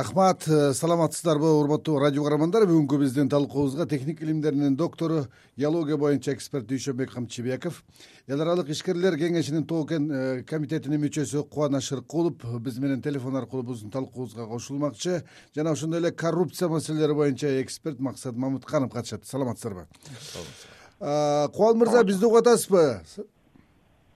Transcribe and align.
рахмат. 0.00 0.48
Э, 0.48 0.72
саламатсыздарбы 0.72 1.50
урматтуу 1.60 1.98
радио 2.00 2.22
каармандар 2.24 2.64
бүгүнкү 2.64 2.98
биздин 3.02 3.28
талкуубузга 3.28 3.86
техник 3.86 4.22
илимдердин 4.22 4.76
доктору 4.76 5.26
геология 5.56 5.96
боюнча 5.96 6.32
эксперт 6.32 6.64
дүйшөнбек 6.70 7.12
камчыбеков 7.12 7.82
эл 8.26 8.40
аралык 8.40 8.70
ишкерлер 8.72 9.18
кеңешинин 9.20 9.66
тоо 9.68 9.84
кен 9.84 10.10
э, 10.10 10.42
комитетинин 10.48 11.02
мүчөсү 11.04 11.44
кубаныч 11.50 11.90
шыркулов 11.90 12.40
биз 12.64 12.78
менен 12.78 13.02
телефон 13.02 13.36
аркылуу 13.36 13.74
биздин 13.74 13.90
талкуубузга 13.90 14.46
кошулмакчы. 14.46 15.22
Жана 15.54 15.72
ошондой 15.72 16.00
эле 16.00 16.12
коррупция 16.12 16.68
маселелери 16.68 17.12
боюнча 17.12 17.60
эксперт 17.62 18.00
максат 18.00 18.36
мамытканов 18.36 18.92
катышат. 18.92 19.26
Саламатсыздарбы? 19.26 19.86
Кубан 20.98 21.76
мырза 21.76 22.04
бизди 22.04 22.24
угуп 22.24 22.38
атасызбы 22.38 23.02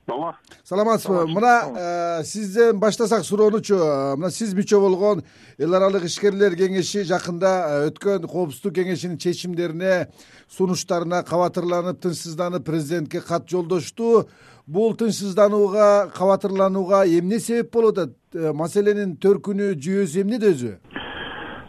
ооба 0.07 0.37
саламатсызбы? 0.63 1.27
Мына 1.27 1.53
э, 1.75 2.23
сизден 2.23 2.79
баштасак 2.79 3.25
суроонучу 3.25 3.77
мына 4.17 4.31
сиз 4.31 4.53
мүчө 4.53 4.79
болгон 4.79 5.23
эл 5.57 5.73
аралык 5.73 6.05
ишкерлер 6.05 6.55
кеңеши 6.57 7.03
жакында 7.09 7.53
э, 7.67 7.87
өткөн 7.89 8.27
коопсуздук 8.29 8.75
кеңешинин 8.77 9.17
чечимдерине 9.17 10.07
сунуштарына 10.57 11.23
кабатырланып 11.23 12.01
тынчсызданып 12.05 12.65
президентке 12.65 13.21
кат 13.21 13.49
жолдошту. 13.49 14.27
Бул 14.65 14.95
тынчсызданууга 14.97 16.11
кабатырланууга 16.15 17.05
эмне 17.05 17.39
себеп 17.39 17.73
болуп 17.73 17.97
атат? 17.97 18.15
Э, 18.35 18.51
маселенин 18.51 19.15
төркүнү 19.21 19.73
жүйөсү 19.79 20.25
эмнеде 20.25 20.49
өзү 20.51 20.75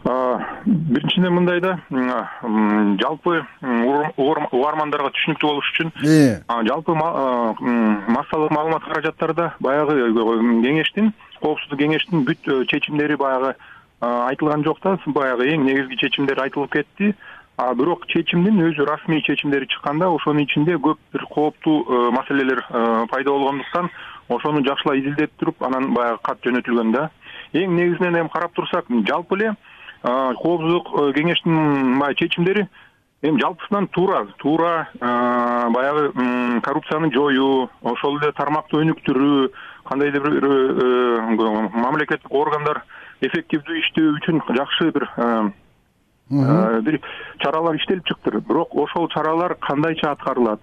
биринчиден 0.07 1.33
мындай 1.33 1.59
да 1.59 1.77
жалпы 3.01 3.41
угармандарга 3.61 5.11
түшүнүктүү 5.15 5.49
болуш 5.49 5.71
үчүн 5.73 5.91
э. 6.03 6.39
жалпы 6.69 6.95
массалык 6.95 8.51
маалымат 8.55 8.85
каражаттарда 8.87 9.53
баягы 9.59 10.13
кеңештин 10.63 11.11
коопсуздук 11.41 11.79
кеңештин 11.81 12.23
бүт 12.27 12.47
э, 12.47 12.63
чечимдери 12.71 13.17
баягы 13.19 13.55
айтылган 13.99 14.63
жок 14.63 14.79
да 14.83 14.97
баягы 15.07 15.51
эң 15.53 15.67
негизги 15.67 15.99
чечимдер 15.99 16.39
айтылып 16.45 16.77
кетти 16.77 17.13
а 17.57 17.73
бирок 17.75 18.07
чечимдин 18.07 18.61
өзү 18.69 18.87
расмий 18.87 19.23
чечимдери 19.25 19.67
чыкканда 19.67 20.07
ошонун 20.13 20.45
ичинде 20.45 20.77
көп 20.77 20.99
бир 21.13 21.25
кооптуу 21.25 21.83
э, 21.83 22.11
маселелер 22.15 22.63
пайда 23.11 23.31
болгондуктан 23.31 23.89
ошону 24.29 24.63
жакшылап 24.63 25.01
изилдеп 25.01 25.31
туруп 25.39 25.63
анан 25.63 25.93
баягы 25.93 26.21
кат 26.23 26.45
жөнөтүлгөн 26.45 26.93
да 26.93 27.09
эң 27.53 27.75
негизинен 27.75 28.21
эми 28.21 28.29
карап 28.29 28.53
турсак 28.53 28.85
жалпы 29.07 29.35
эле 29.35 29.55
коопсуздук 30.03 30.91
э, 30.93 31.13
кеңештин 31.17 31.99
баягы 31.99 32.19
чечимдери 32.21 32.67
эми 33.21 33.41
жалпысынан 33.41 33.87
туура 33.87 34.27
туура 34.37 34.89
баягы 34.99 36.11
коррупцияны 36.61 37.11
жоюу 37.13 37.69
ошол 37.81 38.19
эле 38.21 38.31
тармакты 38.37 38.77
өнүктүрүү 38.83 39.49
кандайдыр 39.89 40.29
бир 40.29 40.45
э, 40.45 41.69
мамлекеттик 41.73 42.31
органдар 42.31 42.83
эффективдүү 43.21 43.79
иштөө 43.81 44.13
үчүн 44.19 44.43
жакшы 44.59 44.91
бир 44.91 45.09
бир 46.29 46.99
чаралар 47.39 47.77
иштелип 47.77 48.05
чыктыр. 48.05 48.41
Бирок 48.41 48.75
ошол 48.75 49.07
чаралар 49.09 49.55
кандайча 49.55 50.11
аткарылат 50.11 50.59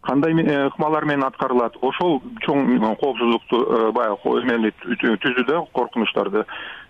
кандай 0.00 0.32
э, 0.32 0.66
ыкмалар 0.66 1.04
менен 1.04 1.24
аткарылат? 1.24 1.76
Ошол 1.82 2.22
чоң 2.46 2.78
коопсуздукту 3.00 3.92
баягы 3.92 4.36
эмени 4.42 4.72
түздү 4.82 5.46
да 5.46 5.64
коркунучтарды. 5.72 6.44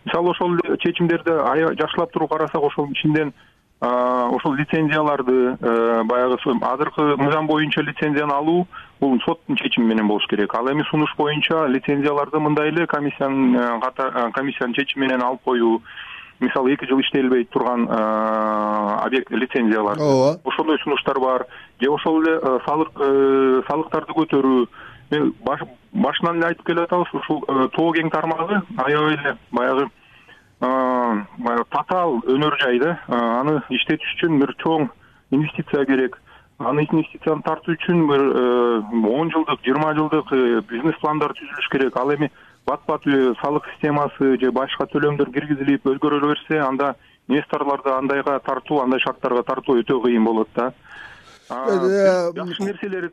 Мисалы 0.05 0.31
ошол 0.31 0.59
эле 0.59 0.77
чечимдерди 0.79 1.31
жакшылап 1.81 2.13
туруп 2.13 2.31
карасак 2.31 2.63
ошонун 2.63 2.93
ичинен 2.93 3.33
ошол 3.81 4.55
лицензияларды 4.55 5.57
э, 5.59 6.03
баягы 6.05 6.37
азыркы 6.61 7.17
мыйзам 7.17 7.47
боюнча 7.47 7.81
лицензияны 7.81 8.33
алуу 8.33 8.67
бул 9.01 9.19
соттун 9.25 9.57
чечими 9.57 9.87
менен 9.87 10.07
болуш 10.07 10.27
керек. 10.27 10.55
Ал 10.55 10.71
эми 10.71 10.83
сунуш 10.91 11.15
боюнча 11.17 11.67
лицензияларды 11.67 12.39
мындай 12.39 12.69
эле 12.69 12.87
комиссиянын 12.87 13.57
э, 13.57 13.81
э, 13.81 14.31
комиссиянын 14.33 14.75
чечими 14.75 15.07
менен 15.07 15.23
алып 15.23 15.41
коюу 15.45 15.83
мисалы 16.41 16.75
эки 16.75 16.87
жыл 16.89 17.01
иштелбей 17.01 17.45
турган 17.45 17.87
объект 17.91 19.31
лицензиялар. 19.31 19.99
Ооба. 19.99 20.41
Ошондой 20.45 20.79
сунуштар 20.79 21.21
бар. 21.21 21.47
Же 21.81 21.91
ошол 21.91 22.23
эле 22.23 22.39
салык 22.67 22.93
салыктарды 23.69 24.17
көтөрүү. 24.17 24.67
Башынан 25.93 26.39
эле 26.39 26.51
айтып 26.53 26.67
келе 26.67 26.85
атабыз 26.85 27.11
ушул 27.15 27.43
э, 27.49 27.69
тоо 27.75 27.93
кен 27.93 28.11
тармагы 28.11 28.61
аябай 28.79 29.17
эле 29.17 29.37
баягы 29.51 29.89
баягы 30.61 31.65
татаал 31.75 32.21
өнөр 32.31 32.57
жай 32.61 32.79
да 32.79 32.99
аны 33.09 33.61
иштетиш 33.75 34.15
үчүн 34.17 34.39
бир 34.39 34.55
чоң 34.63 34.89
инвестиция 35.31 35.85
керек. 35.87 36.21
Аны 36.59 36.85
инвестицияны 36.85 37.43
тартуу 37.43 37.75
үчүн 37.75 38.07
бир 38.07 38.23
э, 38.23 38.83
он 39.17 39.33
жылдык 39.35 39.65
жыйырма 39.65 39.95
жылдык 39.99 40.31
э, 40.33 40.61
бизнес 40.71 41.01
пландар 41.01 41.35
түзүлүш 41.35 41.71
керек. 41.73 41.97
Ал 41.97 42.15
эми 42.15 42.31
бат 42.67 42.81
салык 42.87 43.65
системасы 43.75 44.37
же 44.41 44.53
башка 44.53 44.87
төлөмдөр 44.87 45.33
киргизилип 45.33 45.87
өзгөрө 45.87 46.21
берсе 46.27 46.61
анда 46.61 46.95
инвесторлорду 47.29 47.95
андайга 47.95 48.39
тартуу 48.41 48.81
андай 48.83 49.01
шарттарга 49.01 49.43
тартуу 49.43 49.81
өтө 49.83 50.03
кыйын 50.03 50.25
болот 50.25 50.49
да. 50.55 50.73
Жакшы 51.49 52.63
нерселер 52.63 53.11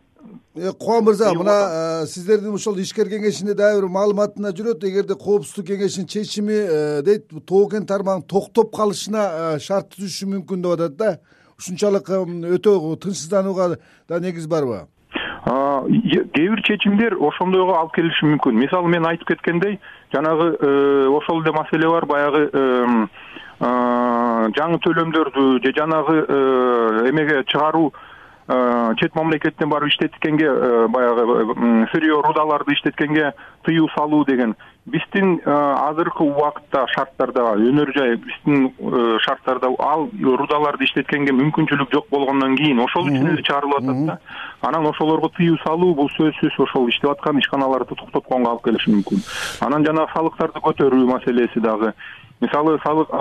Э, 0.56 0.72
кубан 0.74 1.04
мырза 1.04 1.34
мына 1.34 2.04
э, 2.04 2.08
сиздердин 2.08 2.56
ошол 2.56 2.80
ишкер 2.82 3.08
кеңешинде 3.10 3.54
дагы 3.54 3.84
бир 3.84 3.90
маалыматында 3.94 4.52
жүрөт. 4.58 4.84
Эгерде 4.90 5.16
коопсуздук 5.16 5.68
кеңешинин 5.70 6.08
чечими 6.10 6.58
э, 6.58 7.02
дейт 7.06 7.30
тоо 7.46 7.68
кен 7.70 7.86
тармагынын 7.86 8.26
токтоп 8.28 8.74
калышына 8.76 9.60
шарт 9.62 9.94
түзүшү 9.94 10.32
мүмкүн 10.34 10.66
деп 10.66 10.74
атат 10.74 10.98
да. 10.98 11.12
Ушунчалык 11.60 12.10
өтө 12.58 12.74
тынчсызданууга 13.06 13.78
да 14.10 14.20
негиз 14.20 14.48
барбы 14.48 14.88
кээ 15.48 16.50
бир 16.50 16.62
чечимдер 16.68 17.16
ошондойго 17.20 17.78
алып 17.80 17.96
келиши 17.96 18.26
мүмкүн. 18.26 18.60
Мисалы 18.60 18.90
мен 18.92 19.06
айтып 19.08 19.28
кеткендей 19.32 19.80
жанагы 20.14 20.52
ошол 21.16 21.42
эле 21.44 21.54
маселе 21.56 21.88
бар 21.88 22.06
баягы 22.06 22.44
жаңы 24.58 24.82
төлөмдөрдү 24.84 25.48
же 25.64 25.74
жанагы 25.78 26.20
эмеге 27.10 27.44
чыгаруу 27.48 27.94
Э, 28.50 28.94
чет 28.96 29.14
мамлекеттен 29.14 29.68
барып 29.68 29.90
иштеткенге 29.92 30.48
э, 30.48 30.88
баягы 30.88 31.88
сырье 31.92 32.16
рудаларды 32.24 32.72
иштеткенге 32.74 33.34
тыюу 33.64 33.90
салуу 33.92 34.24
деген 34.24 34.56
биздин 34.88 35.42
э, 35.44 35.52
азыркы 35.52 36.24
убакытта 36.24 36.86
шарттарда 36.94 37.44
өнөр 37.60 37.92
жай 37.96 38.16
биздин 38.24 38.70
шарттарда 39.26 39.74
ал 39.84 40.08
рудаларды 40.24 40.88
иштеткенге 40.88 41.36
мүмкүнчүлүк 41.36 41.92
жок 41.92 42.08
болгондон 42.10 42.56
кийин 42.56 42.80
ошол 42.80 43.10
үчүн 43.12 43.34
эле 43.34 43.44
чыгарылып 43.44 43.82
атат 43.84 44.06
да. 44.08 44.20
Анан 44.62 44.88
ошолорго 44.88 45.30
тыюу 45.36 45.60
салуу 45.66 45.94
бул 45.96 46.10
сөзсүз 46.16 46.56
ошол 46.68 46.88
иштеп 46.90 47.12
аткан 47.12 47.42
ишканаларды 47.44 48.00
токтотконго 48.00 48.54
алып 48.54 48.64
келиши 48.70 48.96
мүмкүн. 48.96 49.24
Анан 49.68 49.86
жанагы 49.86 50.14
салыктарды 50.16 50.64
көтөрүү 50.64 51.12
маселеси 51.12 51.60
дагы. 51.60 51.94
Мисалы 52.40 52.80
салык 52.86 53.12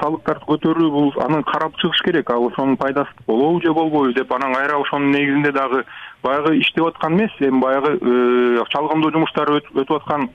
салыктарды 0.00 0.46
көтөрүү 0.48 0.90
бул 0.90 1.10
аны 1.22 1.42
карап 1.44 1.76
чыгыш 1.80 2.00
керек 2.04 2.30
ал 2.30 2.46
ошонун 2.46 2.76
пайдасы 2.76 3.12
болобу 3.26 3.60
же 3.60 3.72
болбойбу 3.72 4.14
деп 4.16 4.32
анан 4.32 4.54
кайра 4.54 4.78
ошонун 4.80 5.12
негизинде 5.12 5.52
дагы 5.52 5.84
баягы 6.22 6.58
иштеп 6.60 6.86
аткан 6.86 7.18
эмес 7.18 7.30
эми 7.40 7.60
баягы 7.60 7.98
э, 8.00 8.64
чалгындоо 8.70 9.12
жумуштары 9.12 9.60
өтүп 9.60 9.96
аткан 10.00 10.30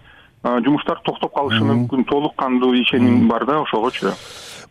жумуштар 0.66 1.02
токтоп 1.03 1.34
калышы 1.35 1.63
мүмкүн. 1.63 2.06
Толук 2.09 2.35
кандуу 2.40 2.74
ишеним 2.74 3.28
бар 3.28 3.46
да 3.46 3.62
ошогочу 3.62 4.13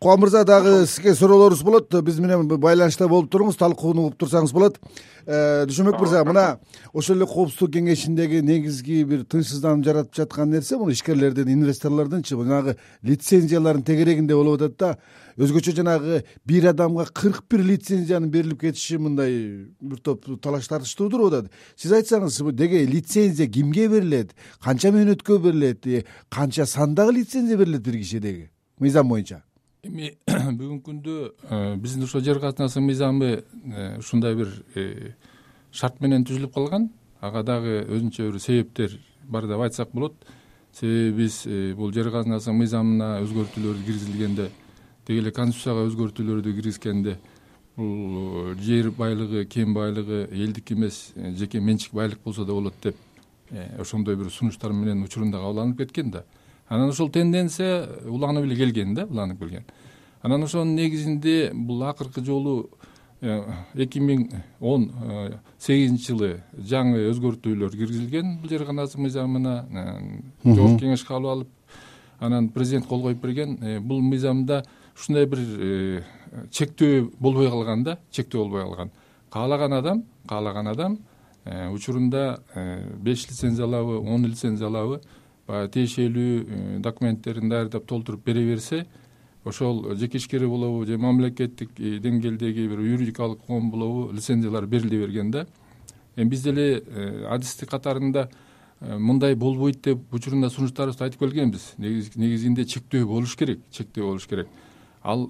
кубан 0.01 0.21
мырза 0.21 0.45
дагы 0.45 0.87
сизге 0.87 1.15
суроолорубуз 1.15 1.63
болот. 1.63 2.03
Биз 2.03 2.19
менен 2.19 2.47
байланышта 2.49 3.09
болуп 3.09 3.31
туруңуз 3.33 3.57
талкууну 3.57 4.07
угуп 4.07 4.19
турсаңыз 4.21 4.53
болот. 4.53 4.79
Э, 5.27 5.65
дүйшөнбек 5.67 5.99
мырза 6.01 6.25
мына 6.25 6.59
ошол 6.93 7.17
эле 7.17 7.27
коопсуздук 7.27 7.73
кеңешиндеги 7.75 8.43
негизги 8.45 9.03
бир 9.05 9.25
тынчсыздануу 9.25 9.85
жаратып 9.85 10.15
жаткан 10.15 10.51
нерсе 10.51 10.77
бул 10.79 10.91
ишкерлердин 10.93 11.49
инвесторлордунчу 11.49 12.37
жанагы 12.43 12.77
лицензиялардын 13.03 13.85
тегерегинде 13.85 14.35
болуп 14.35 14.61
атат 14.61 14.77
да. 14.79 14.99
Өзгөчө 15.37 15.75
жанагы 15.81 16.23
бир 16.45 16.69
адамга 16.71 17.07
кырк 17.13 17.43
бир 17.51 17.65
лицензиянын 17.65 18.31
берилип 18.31 18.61
кетиши 18.61 18.99
мындай 18.99 19.67
бир 19.81 19.99
топ 19.99 20.29
талаш 20.43 20.69
тартыш 20.69 20.95
туудуруп 20.95 21.33
атат 21.33 21.51
сиз 21.77 21.93
айтсаңыз 21.93 22.39
деги 22.53 22.85
лицензия 22.87 23.49
кимге 23.49 23.89
берилет? 23.89 24.37
Канча 24.63 24.93
мөөнөткө 24.93 25.41
берилет? 25.41 25.87
Э, 25.87 26.05
канча 26.29 26.67
сандагы 26.67 27.19
лицензия 27.19 27.57
берилет 27.57 27.83
бир 27.83 27.99
кишидеги? 27.99 28.51
Мыйзам 28.79 29.09
боюнча 29.09 29.46
эми 29.87 30.13
бүгүнкү 30.27 30.85
күндө 30.87 31.17
э, 31.51 31.77
биздин 31.81 32.07
ушул 32.07 32.23
жер 32.25 32.41
катнашынын 32.43 32.87
мыйзамы 32.91 33.29
э, 33.33 33.99
ушундай 33.99 34.35
бир 34.39 34.51
э, 34.75 35.13
шарт 35.73 36.01
менен 36.01 36.25
түзүлүп 36.27 36.55
калган. 36.55 36.91
Ага 37.21 37.43
дагы 37.47 37.79
өзүнчө 37.85 38.31
бир 38.31 38.41
себептер 38.43 38.99
бар 39.25 39.47
деп 39.47 39.63
айтсак 39.67 39.93
болот. 39.93 40.15
Себеби 40.73 41.23
биз 41.23 41.43
бул 41.79 41.93
жер 41.95 42.11
казынасынын 42.13 42.61
мыйзамына 42.61 43.11
өзгөртүүлөр 43.25 43.83
киргизилгенде 43.87 44.51
деги 45.07 45.23
эле 45.23 45.33
конституцияга 45.33 45.87
өзгөртүүлөрдү 45.89 46.55
киргизгенде 46.59 47.17
бул 47.77 48.55
жер 48.61 48.91
байлыгы 48.91 49.47
кен 49.49 49.73
байлыгы 49.75 50.27
элдики 50.33 50.75
эмес 50.75 51.13
жеке 51.17 51.61
менчик 51.61 51.95
байлык 51.95 52.21
болсо 52.25 52.45
да 52.45 52.53
болот 52.53 52.75
деп 52.83 52.97
ошондой 53.79 54.17
бир 54.17 54.31
сунуштар 54.31 54.73
менен 54.73 55.05
учурунда 55.05 55.39
кабыл 55.39 55.61
алынып 55.61 55.79
кеткен 55.79 56.11
да 56.11 56.25
анан 56.69 56.91
ошол 56.91 57.11
тенденция 57.11 57.89
уланып 58.07 58.45
эле 58.45 58.57
келген 58.57 58.95
да 58.95 59.07
уланып 59.07 59.39
келген. 59.39 59.65
Анан 60.23 60.43
ошонун 60.43 60.75
негизинде 60.75 61.53
бул 61.55 61.85
акыркы 61.85 62.25
жолу 62.25 62.71
э, 63.21 63.43
эки 63.75 64.01
миң 64.01 64.27
он 64.61 64.91
э, 64.91 65.39
сегизинчи 65.59 66.13
жылы 66.13 66.31
жаңы 66.57 67.05
өзгөртүүлөр 67.13 67.77
киргизилген 67.77 68.39
бул 68.41 68.51
жер 68.51 68.65
казынасы 68.67 68.99
мыйзамына 68.99 69.55
э, 69.71 69.85
жогорку 70.43 70.81
кеңеш 70.83 71.05
кабыл 71.07 71.31
алып 71.31 71.49
анан 72.19 72.49
президент 72.49 72.87
кол 72.87 73.03
коюп 73.03 73.23
берген 73.23 73.59
бул 73.87 74.01
мыйзамда 74.03 74.65
ушундай 74.97 75.27
бир 75.27 76.03
чектөө 76.51 77.13
болбой 77.21 77.51
калган 77.51 77.85
да 77.85 77.99
чектөө 78.11 78.43
болбой 78.43 78.63
калган. 78.63 78.91
Каалаган 79.31 79.73
адам 79.73 80.05
каалаган 80.27 80.69
адам 80.69 80.99
учурунда 81.45 82.41
беш 82.99 83.29
лицензия 83.29 83.65
алабы 83.67 84.01
он 84.01 84.27
лицензия 84.27 84.67
алабы 84.67 85.03
баягы 85.47 85.73
тиешелүү 85.73 86.81
документтерин 86.83 87.49
даярдап 87.49 87.87
толтуруп 87.87 88.25
бере 88.25 88.45
берсе 88.47 88.87
ошол 89.45 89.95
жеке 89.95 90.19
ишкер 90.19 90.47
болобу 90.49 90.85
же 90.87 90.99
мамлекеттик 90.99 91.71
деңгээлдеги 91.79 92.67
бир 92.69 92.81
юридикалык 92.81 93.47
коом 93.47 93.71
болобу 93.71 94.11
лицензиялар 94.13 94.67
бериле 94.67 94.99
берген 94.99 95.31
да. 95.31 95.47
Эми 96.17 96.31
биз 96.31 96.43
деле 96.43 96.83
адистик 97.31 97.71
катарында 97.71 98.29
мындай 98.81 99.35
болбойт 99.35 99.83
деп 99.85 99.99
учурунда 100.13 100.51
сунуштарыбызды 100.51 101.05
айтып 101.05 101.21
келгенбиз. 101.21 101.75
Негизинде 101.79 102.65
чектөө 102.65 103.07
болуш 103.07 103.37
керек 103.37 103.61
чектөө 103.71 104.03
болуш 104.03 104.27
керек. 104.27 104.49
Ал 105.07 105.29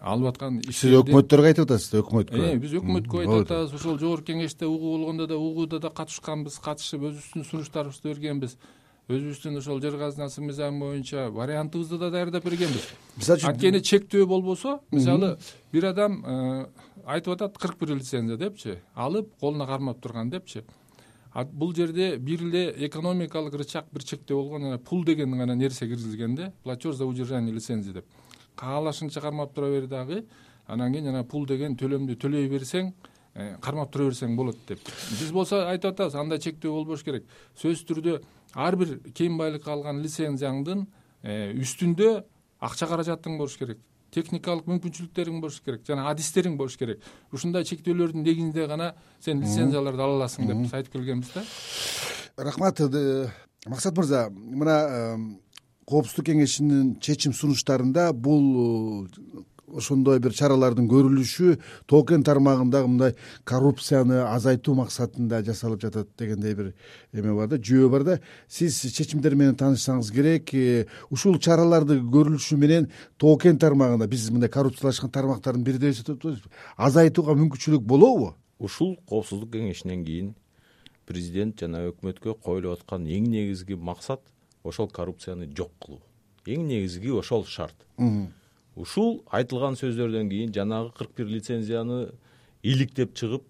алып 0.00 0.30
аткан 0.30 0.62
сиз 0.70 0.94
өкмөттөргө 1.02 1.50
айтып 1.52 1.66
атасыз 1.68 1.98
өкмөткө. 2.00 2.54
Биз 2.62 2.72
өкмөткө 2.80 3.20
айтып 3.20 3.44
атабыз. 3.44 3.74
Ошол 3.76 3.98
жогорку 4.00 4.32
кеңеште 4.32 4.64
угуу 4.64 4.96
болгондо 4.96 5.26
да 5.28 5.36
угууда 5.36 5.78
да 5.78 5.90
катышканбыз 5.90 6.56
катышып 6.64 7.04
өзүбүздүн 7.10 7.44
сунуштарыбызды 7.50 8.08
бергенбиз 8.08 8.56
өзүбүздүн 9.04 9.58
ошол 9.60 9.82
жер 9.84 9.98
казынасы 10.00 10.40
мыйзамы 10.40 10.80
боюнча 10.80 11.26
вариантыбызды 11.28 11.98
да 11.98 12.08
даярдап 12.10 12.44
бергенбиз. 12.44 12.86
Мисалы 13.18 13.38
үчүн 13.38 13.50
анткени 13.50 13.80
чектөө 13.84 14.24
болбосо 14.26 14.78
мисалы 14.90 15.34
бир 15.72 15.90
адам 15.90 16.22
айтып 17.04 17.34
атат 17.34 17.58
кырк 17.60 17.76
бир 17.80 17.96
лицензия 17.98 18.38
депчи? 18.38 18.78
алып 18.94 19.28
колуна 19.40 19.66
кармап 19.66 20.00
турган 20.00 20.30
депчи. 20.30 20.64
Бул 21.52 21.74
жерде 21.74 22.16
бир 22.16 22.40
эле 22.40 22.72
экономикалык 22.86 23.54
рычаг 23.54 23.84
бир 23.92 24.02
чектөө 24.02 24.36
болгон 24.36 24.64
анан 24.64 24.78
пул 24.78 25.04
деген 25.04 25.36
гана 25.36 25.54
нерсе 25.54 25.86
киргизилген 25.86 26.34
да 26.34 26.52
платеж 26.62 26.94
за 26.94 27.04
удержание 27.04 27.52
лицензии 27.52 27.92
деп. 27.92 28.06
Каалашынча 28.56 29.20
кармап 29.20 29.52
тура 29.52 29.68
бер 29.68 29.86
дагы 29.86 30.24
анан 30.66 30.92
кийин 30.92 31.04
жана 31.04 31.24
пул 31.24 31.44
деген 31.46 31.76
төлөмдү 31.76 32.16
төлөй 32.16 32.48
берсең 32.48 32.88
э, 32.88 33.13
кармап 33.34 33.90
тура 33.92 34.08
берсең 34.10 34.36
болот 34.38 34.58
деп. 34.68 34.82
Биз 35.18 35.32
болсо 35.34 35.64
айтып 35.66 35.94
атабыз 35.94 36.14
андай 36.18 36.38
чектөө 36.42 36.76
болбош 36.78 37.02
керек. 37.06 37.26
Сөзсүз 37.58 37.86
түрдө 37.88 38.18
ар 38.54 38.76
бир 38.78 38.98
кийим 39.10 39.38
байлыкка 39.40 39.72
алган 39.74 39.98
лицензияңдын 40.04 40.84
э, 41.22 41.52
үстүндө 41.58 42.10
акча 42.62 42.86
каражатың 42.90 43.38
болуш 43.40 43.58
керек 43.58 43.82
техникалык 44.14 44.68
мүмкүнчүлүктөрүң 44.70 45.40
болуш 45.42 45.58
керек 45.64 45.82
жана 45.88 46.06
адистериң 46.12 46.54
болуш 46.58 46.76
керек. 46.78 47.02
Ушундай 47.34 47.66
чектөөлөрдүн 47.66 48.22
негизинде 48.22 48.68
гана 48.70 48.92
сен 49.24 49.42
лицензияларды 49.42 50.04
ала 50.04 50.20
аласың 50.20 50.46
деп 50.46 50.60
биз 50.62 50.76
айтып 50.78 50.94
келгенбиз 50.94 51.34
да. 51.34 51.42
Рахмат 52.38 52.80
э, 52.86 53.32
максат 53.66 53.98
мырза 53.98 54.28
мына 54.30 54.78
коопсуздук 55.90 56.30
кеңешинин 56.30 56.94
чечим 57.02 57.34
сунуштарында 57.34 58.12
бул 58.14 59.08
ошондой 59.74 60.20
бир 60.22 60.34
чаралардын 60.36 60.86
көрүлүшү 60.90 61.56
тоо 61.90 62.04
кен 62.08 62.22
тармагындагы 62.26 62.90
мындай 62.90 63.14
коррупцияны 63.48 64.22
азайтуу 64.28 64.76
максатында 64.78 65.42
жасалып 65.46 65.82
жатат 65.82 66.12
дегендей 66.18 66.54
бир 66.54 66.70
эме 67.12 67.34
бар 67.34 67.48
да 67.48 67.58
жүйө 67.58 67.90
бар 67.90 68.04
да. 68.04 68.18
Сиз 68.48 68.80
чечимдер 68.94 69.34
менен 69.34 69.58
таанышсаңыз 69.58 70.12
керек 70.14 70.54
э, 70.54 70.86
ушул 71.10 71.38
чараларды 71.38 71.98
көрүлүшү 72.00 72.58
менен 72.60 72.88
тоо 73.18 73.36
кен 73.38 73.58
тармагында 73.58 74.08
биз 74.10 74.30
мындай 74.30 74.50
коррупциялашкан 74.50 75.10
тармактардын 75.10 75.64
бири 75.64 75.82
деп 75.82 75.94
эсептеп 75.94 76.48
азайтууга 76.76 77.36
мүмкүнчүлүк 77.42 77.84
болобу? 77.84 78.34
Ушул 78.58 78.96
коопсуздук 79.08 79.52
кеңешинен 79.56 80.04
кийин 80.06 80.34
президент 81.08 81.60
жана 81.60 81.84
өкмөткө 81.90 82.36
коюлуп 82.44 82.78
аткан 82.78 83.06
эң 83.10 83.28
негизги 83.32 83.76
максат 83.76 84.22
ошол 84.64 84.88
коррупцияны 84.88 85.50
жок 85.56 85.72
кылуу. 85.82 86.00
Эң 86.46 86.66
негизги 86.68 87.12
ошол 87.12 87.44
шарт 87.44 87.86
ушул 88.76 89.22
айтылган 89.30 89.76
сөздөрдөн 89.78 90.30
кийин 90.30 90.54
жанагы 90.54 90.92
кырк 90.98 91.14
бир 91.16 91.26
лицензияны 91.26 92.08
иликтеп 92.62 93.14
чыгып 93.14 93.44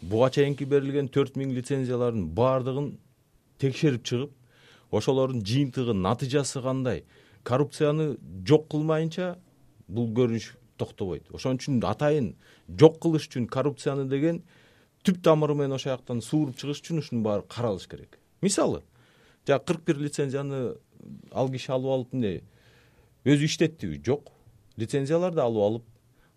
буга 0.00 0.30
чейинки 0.30 0.64
берилген 0.64 1.08
төрт 1.08 1.36
миң 1.36 1.52
лицензиялардын 1.56 2.28
баардыгын 2.34 2.92
текшерип 3.58 4.04
чыгып 4.04 4.32
ошолордун 4.90 5.44
жыйынтыгы 5.44 5.94
натыйжасы 5.94 6.62
кандай 6.62 7.04
коррупцияны 7.44 8.16
жок 8.46 8.68
кылмайынча 8.70 9.36
бул 9.88 10.10
көрүнүш 10.16 10.52
токтобойт. 10.78 11.28
Ошон 11.32 11.58
үчүн 11.58 11.82
атайын 11.84 12.34
жок 12.68 12.98
кылыш 13.02 13.28
үчүн 13.28 13.48
коррупцияны 13.50 14.08
деген 14.10 14.42
түп 15.06 15.22
тамыры 15.22 15.54
менен 15.58 15.76
ошол 15.76 15.96
жактан 15.96 16.22
сууруп 16.22 16.58
чыгыш 16.60 16.82
үчүн 16.82 17.02
ушунун 17.02 17.24
баары 17.26 17.46
каралыш 17.48 17.88
керек. 17.88 18.18
Мисалы 18.40 18.82
жана 19.46 19.62
кырк 19.64 19.84
бир 19.86 19.98
лицензияны 19.98 20.76
ал 21.32 21.50
киши 21.50 21.72
алып 21.72 21.90
алып 21.96 22.14
эмне 22.14 22.40
өзү 23.24 23.46
иштеттиби? 23.46 24.00
Жок 24.04 24.30
лицензияларды 24.76 25.40
алып 25.40 25.62
алып 25.62 25.84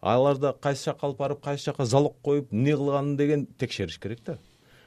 аларды 0.02 0.54
кайсы 0.62 0.90
жака 0.90 1.08
алып 1.08 1.20
барып 1.20 1.44
кайсы 1.44 1.66
жака 1.72 1.86
залог 1.86 2.16
коюп 2.22 2.54
эмне 2.54 2.76
кылганын 2.76 3.16
деген 3.18 3.48
текшериш 3.58 4.00
керек 4.00 4.20
да. 4.26 4.38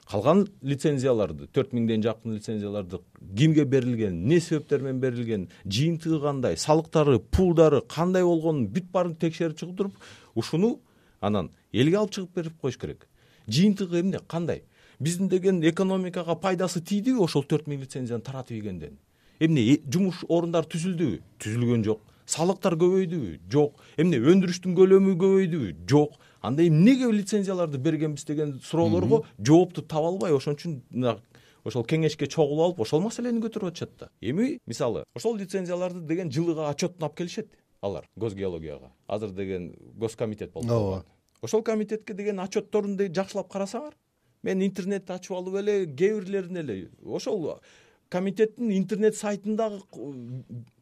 Калган 0.09 0.47
лицензияларды 0.63 1.49
төрт 1.53 1.75
миңден 1.77 2.03
жакын 2.03 2.37
лицензияларды 2.37 3.01
кимге 3.37 3.65
берилген 3.65 4.15
эмне 4.15 4.41
себептер 4.41 4.81
менен 4.81 5.01
берилген 5.01 5.49
жыйынтыгы 5.67 6.21
кандай 6.23 6.57
салыктары 6.57 7.19
пулдары 7.19 7.83
кандай 7.83 8.25
болгонун 8.25 8.69
бүт 8.73 8.91
баарын 8.93 9.17
текшерип 9.17 9.59
чыгып 9.59 9.77
туруп 9.77 9.99
ушуну 10.35 10.79
анан 11.21 11.51
элге 11.73 11.99
алып 11.99 12.13
чыгып 12.13 12.35
берип 12.35 12.61
коюш 12.61 12.79
керек. 12.79 13.09
Жыйынтыгы 13.49 14.01
эмне 14.01 14.21
кандай? 14.27 14.65
Биздин 14.99 15.29
деген 15.29 15.63
экономикага 15.63 16.37
пайдасы 16.37 16.81
тийдиби 16.81 17.19
ошол 17.19 17.45
төрт 17.45 17.69
миң 17.69 17.83
лицензияны 17.85 18.25
таратып 18.25 18.57
ийгенден? 18.57 18.99
Эмне 19.41 19.79
жумуш 19.87 20.25
орундары 20.29 20.67
түзүлдүбү? 20.73 21.21
Түзүлгөн 21.39 21.85
жок 21.85 22.01
салыктар 22.29 22.77
көбөйдүбү? 22.79 23.39
Жок. 23.51 23.81
Эмне 23.97 24.21
өндүрүштүн 24.21 24.77
көлөмү 24.77 25.17
көбөйдүбү? 25.21 25.73
Жок. 25.89 26.19
Анда 26.45 26.67
эмнеге 26.67 27.11
лицензияларды 27.11 27.79
бергенбиз 27.83 28.25
деген 28.29 28.59
суроолорго 28.63 29.25
жоопту 29.39 29.83
таба 29.83 30.13
албай 30.13 30.37
ошон 30.37 30.55
үчүн 30.55 30.77
мына 30.93 31.17
ошол 31.65 31.85
кеңешке 31.89 32.29
чогулуп 32.31 32.65
алып 32.65 32.83
ошол 32.85 33.03
маселени 33.03 33.43
көтөрүп 33.43 33.73
атышат 33.73 33.97
да. 33.99 34.11
Эми 34.21 34.59
мисалы 34.67 35.05
ошол 35.17 35.37
лицензияларды 35.41 36.05
деген 36.07 36.31
жылыга 36.31 36.69
отчетун 36.71 37.09
алып 37.09 37.17
келишет 37.19 37.49
алар 37.81 38.07
гос 38.17 38.35
геологияга 38.35 38.93
азыр 39.07 39.31
деген 39.31 39.73
госкомитет 39.97 40.53
болуп 40.53 40.69
калган 40.69 41.05
ошол 41.43 41.63
комитетке 41.63 42.15
деген 42.15 42.41
отчетторун 42.41 42.99
жакшылап 42.99 43.51
карасаңар 43.53 43.95
мен 44.43 44.63
интернетти 44.63 45.13
ачып 45.13 45.37
алып 45.37 45.61
эле 45.63 45.87
кээ 45.87 46.21
бирлерин 46.21 46.57
эле 46.63 46.91
ошол 47.05 47.61
комитеттин 48.09 48.73
интернет 48.73 49.17
сайтындагы 49.17 49.83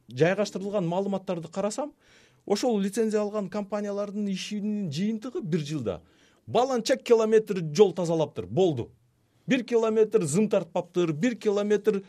жайгаштырылган 0.08 0.86
маалыматтарды 0.86 1.48
карасам 1.48 1.92
ошол 2.46 2.78
лицензия 2.78 3.20
алган 3.20 3.48
компаниялардын 3.48 4.28
ишинин 4.30 4.90
жыйынтыгы 4.90 5.42
бир 5.42 5.60
жылда. 5.60 6.00
Баланча 6.46 6.96
километр 6.96 7.60
жол 7.74 7.92
тазалаптыр 7.92 8.46
болду. 8.46 8.90
Бир 9.46 9.64
километр 9.64 10.24
зым 10.24 10.48
тартпаптыр 10.48 11.12
бир 11.12 11.34
километр 11.34 12.04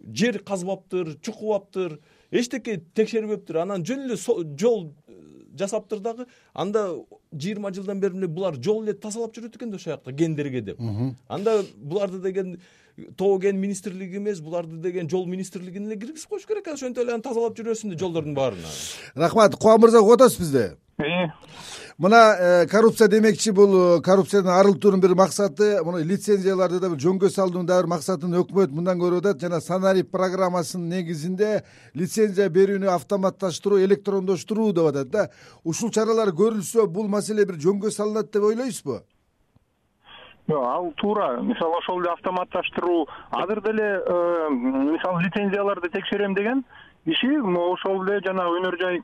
жер 0.00 0.38
казбаптыр 0.38 1.18
чукубаптыр 1.20 2.00
эчтеке 2.30 2.82
текшербептир. 2.94 3.58
Анан 3.58 3.84
жөн 3.84 4.06
эле 4.06 4.16
жол 4.58 4.94
э, 5.06 5.12
жасаптыр 5.58 6.00
дагы 6.00 6.26
анда 6.52 6.96
жыйырма 7.32 7.72
жылдан 7.74 8.00
бери 8.00 8.16
эле 8.16 8.26
булар 8.26 8.56
жол 8.56 8.82
эле 8.84 8.94
тазалап 8.94 9.36
жүрөт 9.36 9.56
экен 9.56 9.70
да 9.70 9.76
ошол 9.76 9.96
жакта 9.96 10.12
кендерге 10.12 10.60
деп. 10.60 10.80
Анда 11.28 11.62
буларды 11.76 12.20
деген 12.20 12.60
тоо 13.16 13.38
кен 13.40 13.58
министрлиги 13.58 14.16
эмес 14.18 14.40
буларды 14.40 14.76
деген 14.82 15.08
жол 15.10 15.26
министрлигине 15.26 15.92
эле 15.92 16.00
киргизип 16.00 16.28
коюш 16.28 16.46
керек 16.46 16.68
ошентип 16.68 17.02
эле 17.02 17.12
анан 17.12 17.22
тазалап 17.22 17.56
жүрөсүн 17.58 17.94
да 17.94 17.98
жолдордун 17.98 18.34
баарын 18.34 18.58
рахмат 19.14 19.56
кубан 19.56 19.80
мырза 19.80 20.00
угуп 20.00 20.20
атасыз 20.20 20.38
бизди 20.38 20.70
мына 21.98 22.36
э, 22.38 22.66
коррупция 22.66 23.08
демекчи 23.08 23.50
бул 23.50 23.98
э, 23.98 24.00
коррупциядан 24.00 24.52
арылтуунун 24.52 25.00
бир 25.00 25.14
максаты 25.14 25.82
мына 25.82 26.02
лицензияларды 26.02 26.78
да 26.80 26.90
бир 26.90 26.98
жөнгө 26.98 27.30
салуунун 27.30 27.66
дагы 27.66 27.82
бир 27.82 27.90
максатын 27.96 28.34
өкмөт 28.34 28.70
мындан 28.70 28.98
көрүп 28.98 29.26
атат 29.26 29.40
жана 29.40 29.60
санарип 29.60 30.10
программасынын 30.10 30.88
негизинде 30.88 31.64
лицензия 31.94 32.48
берүүнү 32.48 32.90
автоматташтыруу 32.94 33.78
электрондоштуруу 33.86 34.72
деп 34.72 34.90
атат 34.90 35.10
да. 35.10 35.28
Ушул 35.64 35.90
чаралар 35.90 36.30
көрүлсө 36.30 36.86
бул 36.86 37.08
маселе 37.08 37.46
бир 37.46 37.58
жөнгө 37.62 37.90
салынат 37.90 38.32
деп 38.32 38.42
ойлойсузбу 38.42 39.02
ал 40.48 40.92
туура 40.96 41.40
мисалы 41.40 41.78
ошол 41.78 42.00
эле 42.00 42.10
автоматташтыруу 42.10 43.08
азыр 43.30 43.60
деле 43.62 44.02
э, 44.04 44.48
мисалы 44.50 45.22
лицензияларды 45.22 45.88
текшерем 45.88 46.34
деген 46.34 46.64
киши 47.04 47.40
ошол 47.40 48.04
эле 48.04 48.20
жанагы 48.20 48.60
өнөр 48.60 48.78
жай 48.80 49.02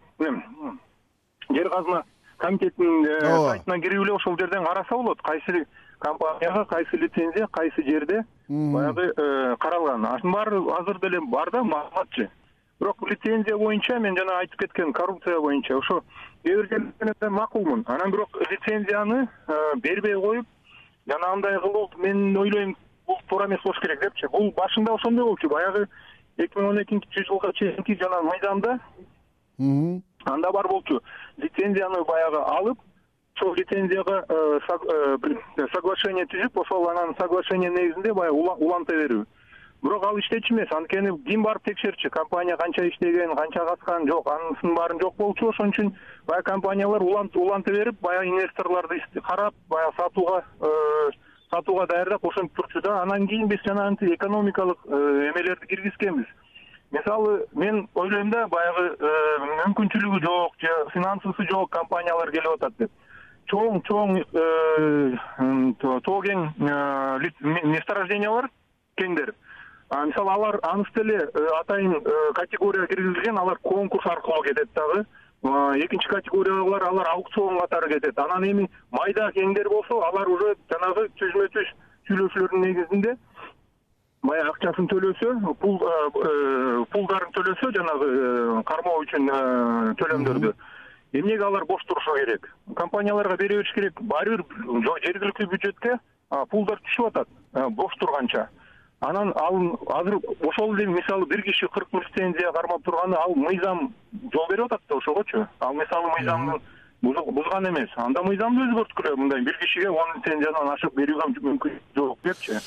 жер 1.49 1.71
казына 1.71 2.05
комитетинин 2.37 3.07
э, 3.07 3.21
сайтына 3.21 3.81
кирип 3.81 4.03
эле 4.03 4.13
ошол 4.13 4.37
жерден 4.39 4.65
караса 4.65 4.95
болот. 4.95 5.23
Кайсы 5.23 5.67
компанияга 5.99 6.65
кайсы 6.67 6.97
лицензия 6.97 7.47
кайсы 7.47 7.83
жерде 7.83 8.25
баягы 8.49 9.13
э, 9.17 9.57
каралган. 9.59 10.07
Ашунун 10.07 10.35
баары 10.35 10.61
азыр 10.79 11.01
деле 11.01 11.21
бар 11.21 11.51
да 11.51 11.65
маалыматчы. 11.65 12.29
Бирок 12.81 12.97
лицензия 13.09 13.57
боюнча 13.57 13.99
мен 13.99 14.17
жана 14.17 14.39
айтып 14.41 14.61
кеткен 14.61 14.93
коррупция 14.93 15.41
боюнча 15.41 15.79
ошо 15.79 16.03
кээ 16.45 16.57
бир 16.57 16.69
жерлерде 16.69 17.29
макулмун. 17.29 17.85
Анан 17.87 18.11
бирок 18.11 18.29
лицензияны 18.51 19.29
бербей 19.77 20.15
коюп 20.15 20.47
жанагындай 21.07 21.59
кылуу 21.61 21.91
мен 21.97 22.37
ойлойм 22.37 22.77
бул 23.07 23.19
туура 23.29 23.47
эмес 23.47 23.63
болуш 23.65 23.81
керек 23.81 24.01
депчи. 24.01 24.29
Бул 24.29 24.53
башында 24.57 24.95
ошондой 24.95 25.25
болчу. 25.25 25.49
Баягы 25.49 25.89
эки 26.37 26.59
миң 26.59 26.69
он 26.69 26.83
экинчи 26.83 27.25
жылга 27.25 27.53
чейинки 27.53 27.99
жана 28.01 28.23
мыйзамда 28.23 28.79
анда 30.25 30.53
бар 30.53 30.69
болчу. 30.69 31.01
Лицензияны 31.37 32.05
баягы 32.05 32.39
алып 32.39 32.79
ошол 33.37 33.55
лицензияга 33.55 34.25
соглашение 35.73 36.27
түзүп 36.27 36.61
ошол 36.61 36.89
анан 36.91 37.15
соглашение 37.19 37.71
негизинде 37.71 38.13
баягы 38.13 38.37
уланта 38.37 38.93
берүү 38.93 39.25
бирок 39.83 40.05
ал 40.05 40.19
иштечү 40.19 40.55
эмес. 40.55 40.71
Анткени 40.77 41.13
ким 41.27 41.43
барып 41.45 41.65
текшерчү? 41.65 42.11
Компания 42.11 42.57
канча 42.57 42.87
иштеген 42.89 43.35
канча 43.37 43.65
каткан 43.67 44.07
жок 44.09 44.29
анысынын 44.29 44.75
баары 44.77 44.99
жок 45.01 45.17
болчу. 45.17 45.49
Ошон 45.49 45.73
үчүн 45.73 45.93
баягы 46.27 46.51
компаниялар 46.51 47.03
уланта 47.03 47.73
берип 47.73 48.01
баягы 48.01 48.29
инвесторлорду 48.29 49.01
карап 49.27 49.55
баягы 49.69 49.97
сатууга 49.97 50.45
э, 50.61 51.11
сатууга 51.51 51.87
даярдап 51.87 52.25
ошентип 52.25 52.57
турчу 52.57 52.81
да. 52.83 53.03
Анан 53.03 53.27
кийин 53.27 53.49
биз 53.49 53.61
жанагынтип 53.65 54.15
экономикалык 54.15 54.79
э, 54.87 55.33
эмелерди 55.33 55.67
киргизкенбиз 55.67 56.27
мисалы 56.91 57.47
мен 57.53 57.89
ойлойм 57.95 58.31
да 58.31 58.49
баягы 58.49 58.97
э, 58.99 59.13
мүмкүнчүлүгү 59.67 60.21
жок 60.25 60.57
же 60.61 60.75
финансысы 60.93 61.49
жок 61.51 61.71
компаниялар 61.71 62.31
келип 62.31 62.57
атат 62.57 62.77
деп. 62.79 62.91
Чоң 63.51 63.81
чоң 63.83 64.21
тоо 65.81 66.21
кең 66.23 66.45
месторождениялар 67.67 68.47
кеңдер 69.01 69.33
мисалы 69.91 70.31
алар 70.31 70.59
анысы 70.63 70.91
деле 70.95 71.29
э, 71.35 71.47
атайын 71.61 71.95
э, 71.95 72.33
категорияга 72.35 72.87
киргизилген 72.87 73.39
алар 73.39 73.59
конкурс 73.59 74.07
аркылуу 74.07 74.43
кетет 74.43 74.69
дагы. 74.75 75.05
Экинчи 75.43 76.09
категориядагылар 76.09 76.83
алар 76.83 77.09
аукцион 77.09 77.59
катары 77.61 77.89
кетет. 77.89 78.19
Анан 78.19 78.45
эми 78.45 78.71
майда 78.91 79.31
кеңдер 79.33 79.69
болсо 79.69 80.01
алар 80.07 80.29
уже 80.29 80.55
жанагы 80.71 81.09
түзмө 81.19 81.49
түз 81.49 81.73
сүйлөшүүлөрдүн 82.09 82.63
негизинде 82.67 83.17
баягы 84.23 84.51
акчасын 84.51 84.87
төлөсө 84.93 85.33
э, 85.33 86.85
пулдарын 86.93 87.35
төлөсө 87.35 87.73
жанагы 87.75 88.63
кармоо 88.71 89.03
үчүн 89.03 89.27
төлөмдөрдү. 89.99 90.55
Эмнеге 91.13 91.43
алар 91.43 91.65
бош 91.67 91.83
турушу 91.89 92.15
керек. 92.21 92.47
Компанияларга 92.77 93.37
бере 93.37 93.57
бериш 93.57 93.73
керек. 93.75 93.99
Баары 94.01 94.37
бир 94.37 94.45
жергиликтүү 95.03 95.51
бюджетке 95.51 95.99
пулдар 96.51 96.79
түшүп 96.87 97.09
атат. 97.09 97.29
Бош 97.75 97.97
турганча 97.99 98.47
анан 99.01 99.33
ал 99.37 99.79
азыр 99.89 100.19
ошол 100.41 100.75
эле 100.77 100.87
мисалы 100.87 101.27
бир 101.27 101.43
киши 101.43 101.69
кырк 101.69 101.89
лицензия 101.93 102.53
кармап 102.53 102.83
турганы 102.83 103.15
ал 103.17 103.35
мыйзам 103.35 103.95
жол 104.33 104.47
берип 104.51 104.67
атат 104.67 104.83
да 104.89 104.97
ошогочу? 104.97 105.47
Ал 105.61 105.73
мисалы 105.75 106.11
мыйзамды 106.19 106.61
бузган 107.03 107.69
эмес. 107.69 107.89
Анда 107.97 108.23
мыйзамды 108.23 108.61
өзгөрткүлө 108.69 109.17
мындай 109.17 109.41
бир 109.41 109.57
кишиге 109.59 109.89
он 109.89 110.17
лицензиядан 110.17 110.69
ашык 110.69 110.95
берүүгө 110.95 111.29
мүмкүнчүлүк 111.29 111.97
жок 111.97 112.19
депчи 112.23 112.61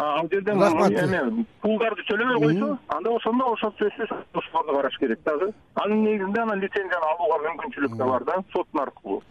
ал 0.00 0.28
жерде 0.32 0.52
эме 0.52 1.44
пулдарды 1.62 2.02
төлөбөй 2.08 2.38
койсо 2.44 2.78
анда 2.96 3.10
ошондо 3.10 3.44
ошол 3.52 3.72
сөзсүз 3.80 4.10
ошолорду 4.32 4.76
караш 4.76 4.98
керек 4.98 5.20
дагы. 5.24 5.52
Анын 5.74 6.04
негизинде 6.04 6.40
анан 6.40 6.60
лицензияны 6.60 7.06
алууга 7.12 7.40
мүмкүнчүлүк 7.46 7.96
да 7.96 8.06
бар 8.12 8.24
да 8.24 8.38
соттун 8.52 8.80
аркылуу 8.80 9.22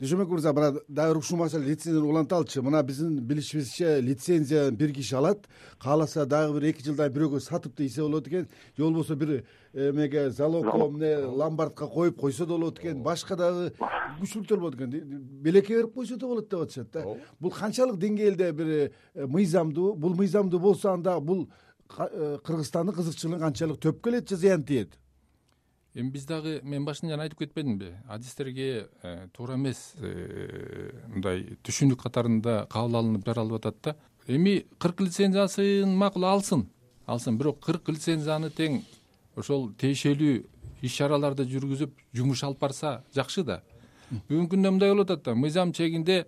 дүйшөнбек 0.00 0.28
мырза 0.28 0.52
мына 0.52 0.72
дагы 0.88 1.14
бир 1.14 1.18
ушул 1.22 1.38
маселе 1.38 1.64
лицензияны 1.64 2.06
уланталычы 2.06 2.62
мына 2.62 2.82
биздин 2.82 3.20
билишибизче 3.20 4.00
лицензия 4.00 4.70
бир 4.70 4.92
киши 4.92 5.16
алат. 5.16 5.46
Кааласа 5.82 6.26
дагы 6.26 6.58
бир 6.58 6.70
эки 6.70 6.84
жылдан 6.84 7.12
бирөөгө 7.12 7.40
сатып 7.40 7.76
десе 7.76 8.02
болот 8.02 8.28
экен. 8.28 8.48
Же 8.76 8.84
болбосо 8.84 9.16
бир 9.16 9.44
эмеге 9.76 10.30
залогко 10.30 10.88
эмне 10.88 11.18
ломбардка 11.18 11.86
коюп 11.86 12.18
койсо 12.20 12.46
да 12.46 12.54
болот 12.54 12.78
экен 12.78 13.02
башка 13.02 13.36
дагы 13.36 13.72
болот 14.50 14.74
экен. 14.74 14.90
Белекке 14.90 15.76
берип 15.76 15.94
койсо 15.94 16.16
да 16.16 16.26
болот 16.26 16.48
деп 16.48 16.60
атышат 16.60 16.90
да. 16.92 17.04
Бул 17.38 17.50
канчалык 17.50 17.98
деңгээлде 18.00 18.52
бир 18.52 18.66
э, 18.66 19.26
мыйзамдуу 19.26 19.94
бул 19.94 20.14
мыйзамдуу 20.14 20.60
болсо 20.60 20.92
анда 20.92 21.20
бул 21.20 21.50
э, 21.98 22.38
кыргызстандын 22.42 22.94
кызыкчылыгын 22.94 23.40
канчалык 23.40 23.78
төп 23.78 24.02
келет 24.02 24.28
же 24.28 24.36
зыян 24.36 24.64
тиет? 24.64 24.98
Эми 25.94 26.10
биз 26.10 26.24
дагы 26.24 26.60
мен 26.62 26.84
башында 26.84 27.12
жана 27.12 27.24
айтып 27.24 27.44
кетпедимби 27.44 27.92
адистерге 28.08 28.88
э, 29.02 29.28
туура 29.36 29.56
эмес 29.56 29.92
мындай 30.00 31.58
түшүнүк 31.62 32.00
катарында 32.00 32.66
кабыл 32.72 32.96
алынып 33.02 33.26
жаралып 33.26 33.60
атат 33.60 33.82
да. 33.82 33.96
Эми 34.26 34.64
кырк 34.78 35.00
лицензиясын 35.00 35.92
макул 35.96 36.24
алсын. 36.24 36.70
Алсын 37.06 37.36
бирок 37.38 37.60
кырк 37.62 37.88
лицензияны 37.88 38.50
тең 38.50 38.80
ошол 39.36 39.70
тиешелүү 39.80 40.36
иш 40.84 40.96
чараларды 40.98 41.46
жүргүзүп 41.48 41.92
жумуш 42.16 42.42
алып 42.46 42.60
барса 42.60 43.00
жакшы 43.14 43.44
да. 43.44 43.60
Бүгүнкү 44.10 44.54
күндө 44.54 44.72
мындай 44.72 44.92
болуп 44.92 45.10
атат 45.10 45.24
да. 45.26 45.34
Мыйзам 45.34 45.72
чегинде 45.76 46.24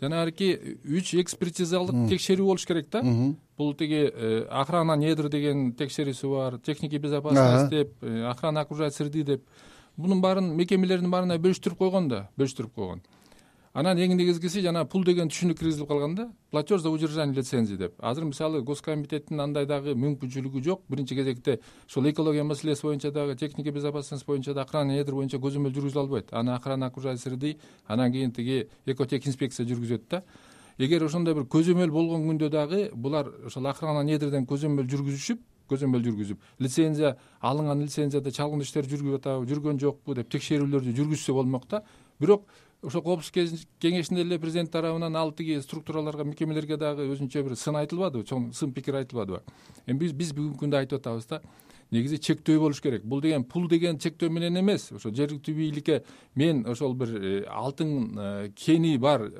жанагырки 0.00 0.78
үч 0.84 1.14
экспертизалык 1.22 2.08
текшерүү 2.10 2.50
болуш 2.50 2.66
керек 2.68 2.90
да. 2.92 3.02
Бул 3.56 3.72
тиги 3.74 4.02
э, 4.10 4.46
охрана 4.50 4.96
недр 5.00 5.30
деген 5.32 5.70
текшерүүсү 5.78 6.32
бар 6.34 6.58
техники 6.58 6.98
безопасность 6.98 7.70
деп 7.70 7.94
э, 8.02 8.22
охрана 8.28 8.60
окружающей 8.60 8.96
среды 8.96 9.24
деп. 9.24 9.46
Мунун 9.96 10.20
баарын 10.20 10.52
мекемелердин 10.56 11.10
баарына 11.10 11.38
бөлүштүрүп 11.40 11.78
койгон 11.78 12.08
да 12.08 12.28
бөлүштүрүп 12.36 12.74
койгон 12.74 13.00
анан 13.76 13.98
эң 14.00 14.14
негизгиси 14.16 14.62
жанаг 14.64 14.88
пул 14.88 15.02
деген 15.04 15.28
түшүнүк 15.28 15.58
киргизилип 15.58 15.88
калган 15.90 16.14
да 16.16 16.24
платеж 16.50 16.80
за 16.80 16.88
удержание 16.90 17.36
лицензии 17.36 17.76
деп. 17.76 17.92
Азыр 17.98 18.24
мисалы 18.24 18.62
госкомитеттин 18.62 19.40
андай 19.40 19.66
дагы 19.66 19.92
мүмкүнчүлүгү 19.92 20.62
жок. 20.64 20.82
Биринчи 20.88 21.14
кезекте 21.14 21.58
ушул 21.86 22.08
экология 22.08 22.44
маселеси 22.44 22.82
боюнча 22.82 23.10
дагы 23.12 23.36
техника 23.36 23.70
безопасность 23.72 24.24
боюнча 24.24 24.54
да 24.54 24.62
охрана 24.62 24.94
недр 24.94 25.12
боюнча 25.12 25.36
көзөмөл 25.36 25.74
жүргүзүлө 25.76 26.00
албайт. 26.00 26.32
Аны 26.32 26.54
охрана 26.54 26.86
окружающей 26.86 27.20
среды 27.20 27.58
анан 27.86 28.12
кийин 28.12 28.32
тиги 28.32 28.68
экотех 28.86 29.26
инспекция 29.26 29.66
жүргүзөт 29.66 30.08
да. 30.08 30.22
Эгер 30.78 31.04
ошондой 31.04 31.34
бир 31.34 31.44
көзөмөл 31.44 31.90
болгон 31.90 32.24
күндө 32.30 32.48
дагы 32.48 32.90
булар 32.94 33.28
ошол 33.44 33.66
охрана 33.66 34.02
недрден 34.04 34.46
көзөмөл 34.48 34.88
жүргүзүшүп 34.88 35.40
көзөмөл 35.68 36.04
жүргүзүп 36.04 36.38
лицензия 36.62 37.16
алынган 37.40 37.80
лицензияда 37.82 38.30
чалгындуу 38.30 38.64
иштер 38.64 38.86
жүрүп 38.86 39.16
атабы 39.18 39.48
жүргөн 39.50 39.80
жокпу 39.82 40.14
деп 40.14 40.28
текшерүүлөрдү 40.30 40.92
жүргүзсө 40.94 41.34
болмок 41.34 41.66
да 41.68 41.82
бирок 42.20 42.46
ошол 42.86 43.02
коопсуздук 43.02 43.66
кеңешинде 43.82 44.22
эле 44.22 44.38
президент 44.38 44.70
тарабынан 44.70 45.16
ал 45.16 45.32
тиги 45.32 45.58
структураларга 45.62 46.24
мекемелерге 46.24 46.76
дагы 46.78 47.08
өзүнчө 47.10 47.42
бир 47.42 47.56
сын 47.58 47.76
айтылбадыбы 47.82 48.24
чоң 48.28 48.52
сын 48.54 48.72
пикир 48.72 49.00
айтылбадыбы. 49.02 49.42
Эми 49.86 49.98
биз 49.98 50.12
биз 50.12 50.30
бүгүнкү 50.36 50.62
күндө 50.62 50.78
айтып 50.84 51.00
атабыз 51.00 51.26
да 51.26 51.40
негизи 51.90 52.20
чектөө 52.22 52.60
болуш 52.62 52.80
керек. 52.80 53.04
Бул 53.04 53.20
деген 53.20 53.44
пул 53.44 53.68
деген 53.68 53.98
чектөө 53.98 54.30
менен 54.30 54.58
эмес. 54.60 54.92
Ошо 54.92 55.10
жергиликтүү 55.10 55.54
бийликке 55.54 56.02
мен 56.34 56.64
ошол 56.66 56.94
бир 56.94 57.14
э, 57.16 57.44
алтын 57.50 58.18
э, 58.18 58.50
кени 58.54 58.96
бар 58.98 59.30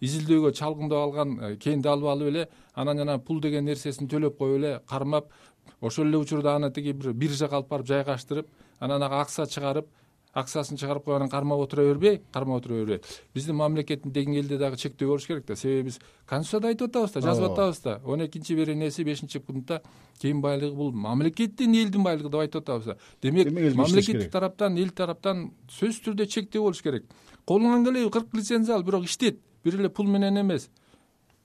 изилдөөгө 0.00 0.52
чалгындоо 0.54 1.02
алган 1.02 1.38
э, 1.38 1.56
кенди 1.56 1.88
алып 1.90 2.10
алып 2.12 2.30
эле 2.32 2.48
анан 2.74 2.98
жана 2.98 3.18
пул 3.18 3.40
деген 3.40 3.64
нерсесин 3.66 4.08
төлөп 4.10 4.38
коюп 4.38 4.58
эле 4.58 4.80
кармап 4.88 5.32
ошол 5.80 6.06
эле 6.06 6.18
учурда 6.18 6.54
аны 6.56 6.70
тиги 6.72 6.92
бир 6.92 7.12
биржага 7.12 7.58
алып 7.58 7.70
барып 7.72 7.86
жайгаштырып 7.86 8.48
анан 8.80 9.02
ага 9.02 9.22
акча 9.22 9.46
чыгарып 9.46 9.88
акчасын 10.34 10.78
чыгарып 10.78 11.04
коюп 11.04 11.16
анан 11.16 11.30
кармап 11.30 11.60
отура 11.60 11.82
бербей 11.82 12.20
кармап 12.32 12.60
отура 12.60 12.80
бербей 12.80 13.00
биздин 13.34 13.56
мамлекеттин 13.56 14.12
деңгээлде 14.12 14.58
дагы 14.58 14.76
чектөө 14.76 15.08
болуш 15.08 15.26
керек 15.26 15.46
да. 15.46 15.56
Себеби 15.56 15.88
биз 15.88 15.98
конституцияда 16.26 16.68
айтып 16.68 16.90
атабыз 16.90 17.12
да 17.12 17.20
жазып 17.20 17.50
атабыз 17.52 17.80
да. 17.84 18.00
Он 18.04 18.24
экинчи 18.24 18.54
беренеси 18.54 19.04
бешинчи 19.04 19.38
пунктта 19.38 19.82
кен 20.20 20.40
байлыгы 20.40 20.74
бул. 20.76 20.92
Мамлекеттин 20.92 21.74
элдин 21.74 22.04
байлыгы 22.04 22.28
деп 22.28 22.40
айтып 22.40 22.62
атабыз 22.62 22.84
да. 22.84 22.98
Демек 23.22 23.52
мамлекеттик 23.74 24.30
тараптан 24.30 24.76
эл 24.78 24.90
тараптан 24.90 25.50
сөзсүз 25.68 26.04
түрдө 26.08 26.26
чектөө 26.26 26.66
болуш 26.68 26.82
керек. 26.82 27.08
Колуңан 27.48 27.84
келеби 27.84 28.10
кырк 28.12 28.34
лицензия 28.34 28.76
ал 28.76 28.82
бирок 28.82 29.04
иштет 29.04 29.40
бир 29.64 29.80
эле 29.80 29.88
пул 29.88 30.06
менен 30.06 30.40
эмес. 30.40 30.68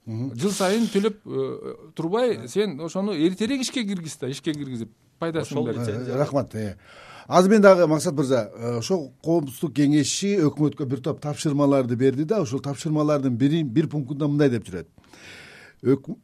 Жыл 0.06 0.52
сайын 0.52 0.84
төлөп 0.92 1.22
э, 1.24 1.74
турбай 1.96 2.34
сен 2.52 2.76
ошону 2.84 3.14
эртерээк 3.16 3.62
ишке 3.64 3.86
киргиз 3.88 4.18
да 4.20 4.28
ишке 4.28 4.52
киргизип 4.52 4.90
пайдасын 5.18 5.64
бер 5.64 5.78
э, 5.80 6.16
рахмат 6.18 6.54
э. 6.54 6.76
Азыр 7.28 7.50
мен 7.50 7.62
дагы 7.62 7.86
максат 7.86 8.14
мырза 8.14 8.50
э, 8.54 8.78
ошол 8.78 9.12
коопсуздук 9.24 9.74
кеңеши 9.78 10.36
өкмөткө 10.44 10.86
бир 10.86 11.00
топ 11.00 11.20
тапшырмаларды 11.20 11.96
берди 11.96 12.24
да 12.24 12.42
ушул 12.42 12.60
тапшырмалардын 12.60 13.36
бир 13.36 13.88
пунктунда 13.88 14.28
мындай 14.28 14.50
деп 14.50 14.66
жүрөт. 14.68 14.88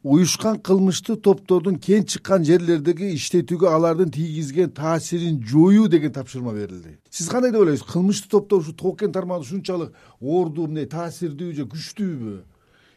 Уюшкан 0.02 0.58
кылмыштуу 0.58 1.16
топтордун 1.16 1.76
кен 1.76 2.04
чыккан 2.08 2.44
жерлердеги 2.44 3.10
иштетүүгө 3.12 3.68
алардын 3.68 4.10
тийгизген 4.10 4.70
таасирин 4.72 5.42
жоюу 5.44 5.86
деген 5.88 6.12
тапшырма 6.12 6.54
берилди. 6.54 6.96
Сиз 7.10 7.28
кандай 7.28 7.52
деп 7.52 7.60
ойлойсуз? 7.60 7.86
Кылмыштуу 7.92 8.40
топтор 8.40 8.60
ушу 8.60 8.72
тоо 8.72 8.94
кен 8.96 9.12
тармагында 9.12 9.44
ушунчалык 9.44 9.92
оордуу 10.20 10.66
мындай 10.66 10.86
таасирдүү 10.88 11.52
же 11.52 11.68
күчтүүбү? 11.68 12.36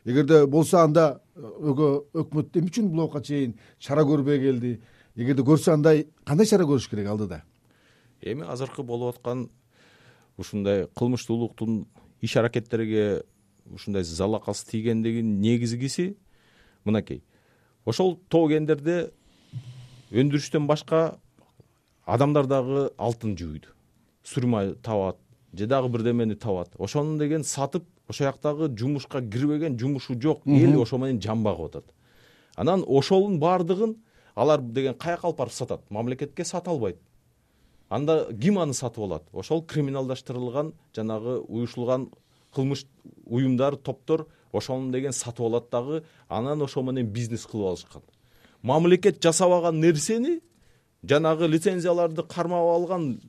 Эгерде 0.05 0.45
болсо 0.47 0.79
анда 0.83 1.19
өкмөт 1.35 2.55
эмне 2.55 2.71
үчүн 2.71 2.87
бул 2.87 3.03
убакка 3.03 3.23
чейин 3.27 3.57
чара 3.79 4.07
көрбөй 4.07 4.39
келди? 4.39 4.77
Эгерде 5.15 5.43
көрсө 5.43 5.75
андай 5.75 6.07
кандай 6.23 6.47
чара 6.47 6.63
көрүш 6.63 6.87
керек 6.89 7.11
алдыда 7.11 7.43
эми 8.25 8.45
азыркы 8.47 8.83
болуп 8.83 9.15
аткан 9.15 9.49
ушундай 10.37 10.87
кылмыштуулуктун 10.95 11.85
иш 12.21 12.35
аракеттерге 12.37 13.23
ушундай 13.71 14.03
залакасы 14.03 14.65
тийгендигин 14.67 15.39
негизгиси 15.41 16.17
мынакей. 16.83 17.23
Ошол 17.85 18.17
тоо 18.29 18.47
кендерде 18.47 19.11
өндүрүштөн 20.11 20.67
башка 20.67 21.19
адамдар 22.05 22.47
дагы 22.47 22.89
алтын 22.97 23.37
жууйт 23.37 23.67
сурьма 24.23 24.73
табат 24.83 25.17
же 25.53 25.67
дагы 25.67 25.89
бирдемени 25.89 26.35
табат. 26.35 26.71
Ошону 26.77 27.17
деген 27.17 27.43
сатып 27.43 27.85
ошол 28.07 28.27
жактагы 28.27 28.69
жумушка 28.77 29.21
кирбеген 29.21 29.77
жумушу 29.79 30.19
жок. 30.19 30.41
Эл 30.45 30.81
ошо 30.81 30.97
менен 30.97 31.21
жан 31.21 31.43
багып 31.43 31.75
атат. 31.75 31.85
Анан 32.55 32.83
ошонун 32.87 33.39
баардыгын 33.39 33.95
алар 34.35 34.61
деген 34.61 34.93
каяка 34.93 35.27
алып 35.27 35.37
барып 35.37 35.53
сатат. 35.53 35.81
Мамлекетке 35.89 36.45
сата 36.45 36.71
албайт 36.71 36.97
анда 37.93 38.27
ким 38.41 38.57
аны 38.59 38.73
сатып 38.73 39.03
алат. 39.05 39.23
Ошол 39.33 39.61
криминалдаштырылган 39.63 40.73
жанагы 40.95 41.39
уюшулган 41.47 42.09
кылмыш 42.53 42.85
уюмдар 43.25 43.75
топтор 43.75 44.25
ошону 44.51 44.91
деген 44.91 45.13
сатып 45.13 45.45
алат 45.45 45.69
дагы 45.71 46.03
анан 46.27 46.61
ошол 46.61 46.83
менен 46.83 47.07
бизнес 47.13 47.45
кылып 47.45 47.67
алышкан. 47.67 48.01
Мамлекет 48.61 49.21
жасабаган 49.21 49.79
нерсени 49.79 50.41
жанагы 51.03 51.47
лицензияларды 51.47 52.23
кармап 52.23 52.65
алган 52.65 53.19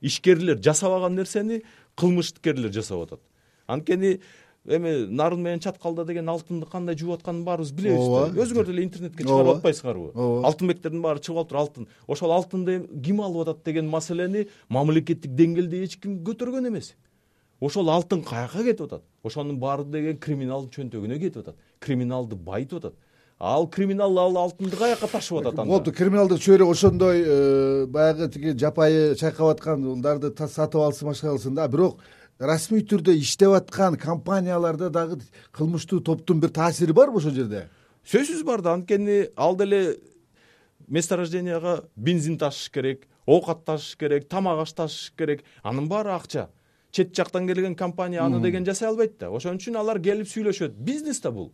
ишкерлер 0.00 0.58
жасабаган 0.58 1.14
нерсени 1.14 1.62
кылмышкерлер 1.96 2.72
жасап 2.72 3.06
атат. 3.06 3.20
Анткени 3.66 4.20
эми 4.66 5.06
нарын 5.08 5.40
менен 5.40 5.60
чаткалда 5.60 6.04
деген 6.04 6.28
алтынды 6.28 6.66
кандай 6.66 6.96
жууп 6.98 7.18
атканын 7.18 7.44
баарыбыз 7.44 7.72
билебиз 7.72 8.04
да. 8.04 8.24
Ооба 8.26 8.44
өзүңөр 8.44 8.66
деле 8.68 8.84
интернетке 8.84 9.24
чыгарып 9.24 9.56
атпайсыңарбы 9.56 10.10
ооба. 10.12 10.46
Алтынбектердин 10.48 11.02
баары 11.02 11.20
чыгып 11.24 11.40
алыптыр 11.40 11.60
алтын. 11.62 11.88
Ошол 12.06 12.34
алтынды 12.36 12.80
ким 13.04 13.22
алып 13.24 13.48
атат 13.48 13.64
деген 13.64 13.88
маселени 13.88 14.48
мамлекеттик 14.68 15.32
деңгээлде 15.32 15.84
эч 15.84 15.96
ким 16.00 16.20
көтөргөн 16.24 16.68
эмес. 16.68 16.94
Ошол 17.60 17.88
алтын 17.90 18.22
каяка 18.22 18.64
кетип 18.64 18.86
атат? 18.86 19.04
Ошонун 19.24 19.58
баары 19.60 19.84
деген 19.84 20.18
криминалдын 20.18 20.70
чөнтөгүнө 20.76 21.18
кетип 21.20 21.40
атат. 21.40 21.56
Криминалды 21.80 22.36
байытып 22.36 22.84
атат. 22.84 23.00
Ал 23.40 23.66
криминал 23.72 24.18
ал 24.18 24.36
алтынды 24.36 24.76
каяка 24.76 25.08
ташып 25.08 25.38
атат 25.40 25.58
анда? 25.58 25.72
Болупту 25.72 25.92
криминалдык 25.96 26.42
чөйрө 26.44 26.66
ошондой 26.68 27.22
э, 27.24 27.86
баягы 27.88 28.28
тиги 28.28 28.52
жапайы 28.52 29.14
чайкап 29.16 29.54
аткан 29.54 29.86
улдарды 29.88 30.28
сатып 30.36 30.82
алсын 30.84 31.08
башка 31.08 31.30
кылсын 31.30 31.54
да. 31.56 31.66
Бирок 31.68 32.02
расмий 32.40 32.80
түрдө 32.80 33.12
иштеп 33.20 33.52
аткан 33.54 33.96
компанияларда 34.00 34.88
дагы 34.90 35.20
кылмыштуу 35.52 36.00
топтун 36.00 36.40
бир 36.40 36.50
таасири 36.50 36.92
барбы 36.92 37.20
ошол 37.20 37.36
жерде. 37.36 37.68
Сөзсүз 38.04 38.44
бар 38.44 38.62
да. 38.62 38.72
Анткени 38.72 39.28
ал 39.36 39.56
деле 39.56 39.98
месторожденияга 40.88 41.84
бензин 41.96 42.38
ташыш 42.38 42.70
керек 42.70 43.06
оокат 43.26 43.64
ташыш 43.64 43.96
керек 43.96 44.28
тамак 44.28 44.62
аш 44.62 44.72
ташыш 44.72 45.12
керек. 45.16 45.44
Анын 45.62 45.88
баары 45.88 46.10
акча. 46.10 46.48
Чет 46.90 47.14
жактан 47.14 47.46
келген 47.46 47.76
компания 47.76 48.22
аны 48.22 48.40
деген 48.40 48.64
жасай 48.64 48.88
албайт 48.88 49.18
да. 49.18 49.30
Ошон 49.30 49.56
үчүн 49.56 49.76
алар 49.76 50.00
келип 50.00 50.26
сүйлөшөт. 50.26 50.72
Бизнес 50.72 51.20
да 51.20 51.30
бул. 51.30 51.52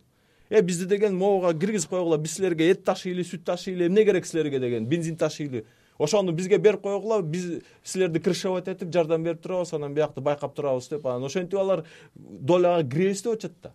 Э 0.49 0.61
бизди 0.61 0.85
деген 0.85 1.15
могуга 1.17 1.53
киргизип 1.53 1.89
койгула. 1.89 2.17
Биз 2.17 2.37
силерге 2.37 2.71
эт 2.71 2.85
ташыйлы 2.85 3.23
сүт 3.23 3.43
ташыйлы 3.43 3.87
эмне 3.87 4.05
керек 4.05 4.25
силерге 4.25 4.59
деген 4.59 4.85
бензин 4.87 5.17
ташыйлы 5.17 5.65
ошону 5.99 6.31
бизге 6.31 6.57
берип 6.57 6.81
койгула 6.81 7.21
биз 7.21 7.61
силерди 7.83 8.19
крышевать 8.19 8.67
этип 8.67 8.93
жардам 8.93 9.23
берип 9.23 9.41
турабыз 9.41 9.73
анан 9.73 9.93
биякты 9.93 10.21
байкап 10.21 10.55
турабыз 10.55 10.87
деп. 10.89 11.05
Анан 11.05 11.25
ошентип 11.25 11.59
алар 11.59 11.83
доляга 12.15 12.89
киребиз 12.89 13.21
деп 13.21 13.33
атышат 13.33 13.53
да. 13.63 13.73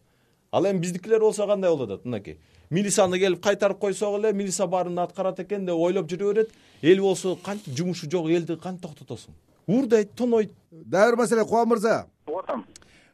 Ал 0.50 0.64
эми 0.66 0.78
биздикилер 0.78 1.20
болсо 1.20 1.46
кандай 1.46 1.70
болуп 1.70 1.90
атат 1.90 2.04
мынакей? 2.04 2.38
Милицияны 2.70 3.18
келип 3.18 3.42
кайтарып 3.42 3.78
койсок 3.78 4.18
эле 4.18 4.32
милиция 4.32 4.66
баарын 4.66 4.98
аткарат 4.98 5.40
экен 5.40 5.66
деп 5.66 5.74
ойлоп 5.74 6.10
жүрө 6.10 6.32
берет. 6.34 6.50
Эл 6.82 7.00
болсо 7.00 7.36
кантип 7.36 7.74
жумушу 7.76 8.10
жок 8.10 8.30
элди 8.30 8.56
кантип 8.56 8.90
токтотосуң 8.90 9.34
уурдайт 9.66 10.12
тонойт 10.14 10.52
дагы 10.70 11.12
бир 11.12 11.16
маселе 11.16 11.44
кубан 11.44 11.68
мырза. 11.68 12.06
Угуп 12.26 12.42
атам. 12.42 12.64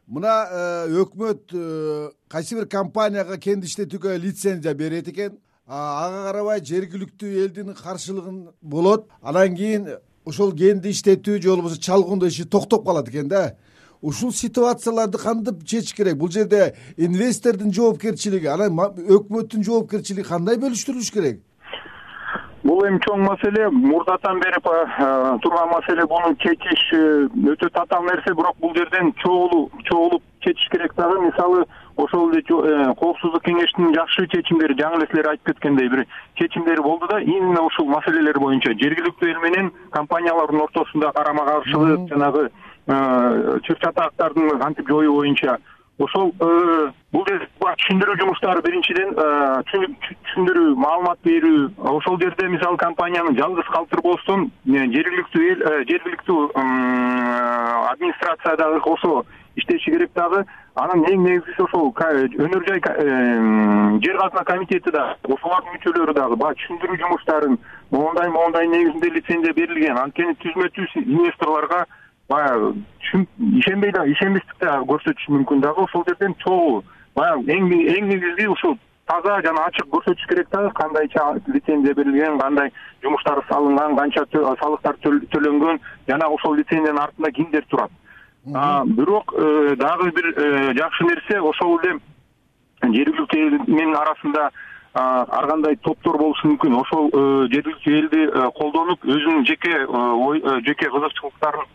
Мына 0.07 0.47
э, 0.49 1.01
өкмөт 1.03 1.53
э, 1.53 2.09
кайсы 2.27 2.55
бир 2.55 2.65
компанияга 2.67 3.37
кенди 3.37 3.67
иштетүүгө 3.69 4.17
лицензия 4.17 4.73
берет 4.73 5.07
экен 5.07 5.37
ага 5.69 6.31
карабай 6.31 6.61
жергиликтүү 6.65 7.31
элдин 7.43 7.73
каршылыгын 7.77 8.37
болот. 8.61 9.05
Анан 9.21 9.55
кийин 9.55 9.87
ошол 10.25 10.51
кенди 10.51 10.89
иштетүү 10.89 11.41
же 11.41 11.49
болбосо 11.49 11.79
чалгындоо 11.79 12.29
иши 12.29 12.45
токтоп 12.45 12.85
калат 12.85 13.09
экен 13.09 13.27
да. 13.27 13.55
Ушул 14.01 14.31
ситуацияларды 14.31 15.17
кантип 15.17 15.63
чечиш 15.65 15.93
керек. 15.93 16.17
Бул 16.17 16.31
жерде 16.31 16.73
инвестордун 16.97 17.73
жоопкерчилиги 17.73 18.47
анан 18.47 18.79
өкмөттүн 18.97 19.63
жоопкерчилиги 19.63 20.27
кандай 20.27 20.57
бөлүштүрүлүш 20.57 21.11
керек? 21.13 21.43
Бул 22.63 22.81
эми 22.87 22.99
чоң 23.05 23.21
маселе. 23.27 23.69
Мурдатан 23.69 24.39
бери 24.39 24.59
турган 24.63 25.69
маселе 25.69 26.05
буну 26.07 26.35
чечиш 26.41 26.81
э, 26.93 27.27
өтө 27.53 27.69
татаал 27.69 28.03
нерсе. 28.03 28.33
Бирок 28.33 28.57
бул 28.59 28.73
жерден 28.75 29.13
чогулуп 29.21 29.71
чогулуп 29.83 30.23
чечиш 30.41 30.67
керек 30.71 30.95
дагы. 30.95 31.21
Мисалы 31.27 31.65
ошол 32.03 32.31
эле 32.31 32.41
э, 32.41 32.93
коопсуздук 32.95 33.43
кеңешинин 33.43 33.93
жакшы 33.95 34.27
чечимдери 34.31 34.75
жаңы 34.79 34.99
эле 34.99 35.07
силер 35.11 35.31
айтып 35.33 35.51
кеткендей 35.51 35.89
бир 35.89 36.05
чечимдери 36.39 36.81
болду 36.81 37.07
да 37.07 37.19
именно 37.19 37.61
ушул 37.67 37.89
маселелер 37.91 38.39
боюнча 38.39 38.73
жергиликтүү 38.73 39.33
эл 39.33 39.41
менен 39.43 39.71
компаниялардын 39.91 40.61
ортосунда 40.67 41.11
карама 41.15 41.45
каршылык 41.45 42.07
жанагы 42.09 42.45
э, 42.87 43.59
чыр 43.63 43.79
чатаактардын 43.83 44.59
кантип 44.59 44.87
жоюу 44.87 45.17
боюнча 45.17 45.57
ошол 45.99 46.31
э, 46.39 46.91
бул 47.11 47.25
жерде 47.27 47.49
түшүндүрүү 47.59 48.19
жумуштары 48.21 48.63
биринчиден 48.63 49.11
түшүндүрүү 49.71 50.75
маалымат 50.79 51.19
берүү 51.27 51.65
ошол 51.97 52.19
жерде 52.21 52.47
мисалы 52.47 52.77
компанияны 52.79 53.35
жалгыз 53.39 53.67
калтырбостон 53.73 54.47
жергиликтүү 54.65 55.49
эл 55.51 55.67
жергиликтүү 55.89 56.39
администрация 57.89 58.55
дагы 58.57 58.79
кошо 58.87 59.25
иштеши 59.55 59.91
керек 59.91 60.11
дагы 60.15 60.45
анан 60.79 61.03
эң 61.09 61.23
негизгиси 61.25 61.63
ошол 61.65 61.89
өнөр 61.91 62.65
жай 62.67 62.79
жер 64.05 64.17
казына 64.21 64.43
комитети 64.47 64.91
да 64.95 65.05
ошолордун 65.27 65.73
мүчөлөрү 65.75 66.15
дагы 66.15 66.37
баягы 66.39 66.59
түшүндүрүү 66.61 66.99
жумуштарын 67.03 67.57
моундай 67.91 68.29
моундай 68.29 68.67
негизинде 68.67 69.09
лицензия 69.15 69.53
берилген. 69.53 69.97
Анткени 69.97 70.35
түзмө 70.43 70.69
түз 70.77 70.95
инвесторлорго 71.03 71.83
баягы 72.29 72.73
ишенбей 73.59 73.91
дагы 73.91 74.13
ишенбестик 74.15 74.59
да 74.61 74.79
көрсөтүш 74.91 75.27
мүмкүн. 75.35 75.63
Дагы 75.65 75.83
ошол 75.83 76.05
жерден 76.07 76.35
чогуу 76.45 76.83
баягы 77.15 77.57
эң 77.57 78.09
негизги 78.13 78.47
ушул 78.47 78.77
таза 79.09 79.39
жана 79.45 79.65
ачык 79.67 79.89
көрсөтүш 79.93 80.27
керек 80.29 80.51
дагы 80.53 80.71
кандайча 80.79 81.31
лицензия 81.47 81.95
берилген 81.97 82.39
кандай 82.39 82.71
жумуштар 83.03 83.41
салынган 83.49 83.97
канча 83.97 84.25
салыктар 84.31 84.99
төлөнгөн 85.03 85.81
жана 86.07 86.29
ошол 86.29 86.55
лицензиянын 86.55 87.01
артында 87.07 87.31
кимдер 87.31 87.65
турат 87.69 87.91
бирок 88.45 89.33
э, 89.37 89.75
дагы 89.75 90.11
бир 90.11 90.33
э, 90.37 90.73
жакшы 90.73 91.03
нерсе 91.03 91.39
ошол 91.39 91.79
эле 91.83 91.99
жергиликтүү 92.81 93.39
эл 93.39 93.57
менен 93.67 93.95
арасында 93.95 94.49
ар 94.93 95.47
кандай 95.47 95.75
топтор 95.75 96.17
болушу 96.17 96.47
мүмкүн. 96.47 96.77
Ошол 96.79 97.09
э, 97.11 97.47
жергиликтүү 97.51 97.97
элди 97.97 98.23
колдонуп 98.55 99.03
өзүнүн 99.03 99.45
жеке 99.45 99.85
ой 99.85 100.41
жеке 100.65 100.89
кызыкчылыктарын 100.89 101.67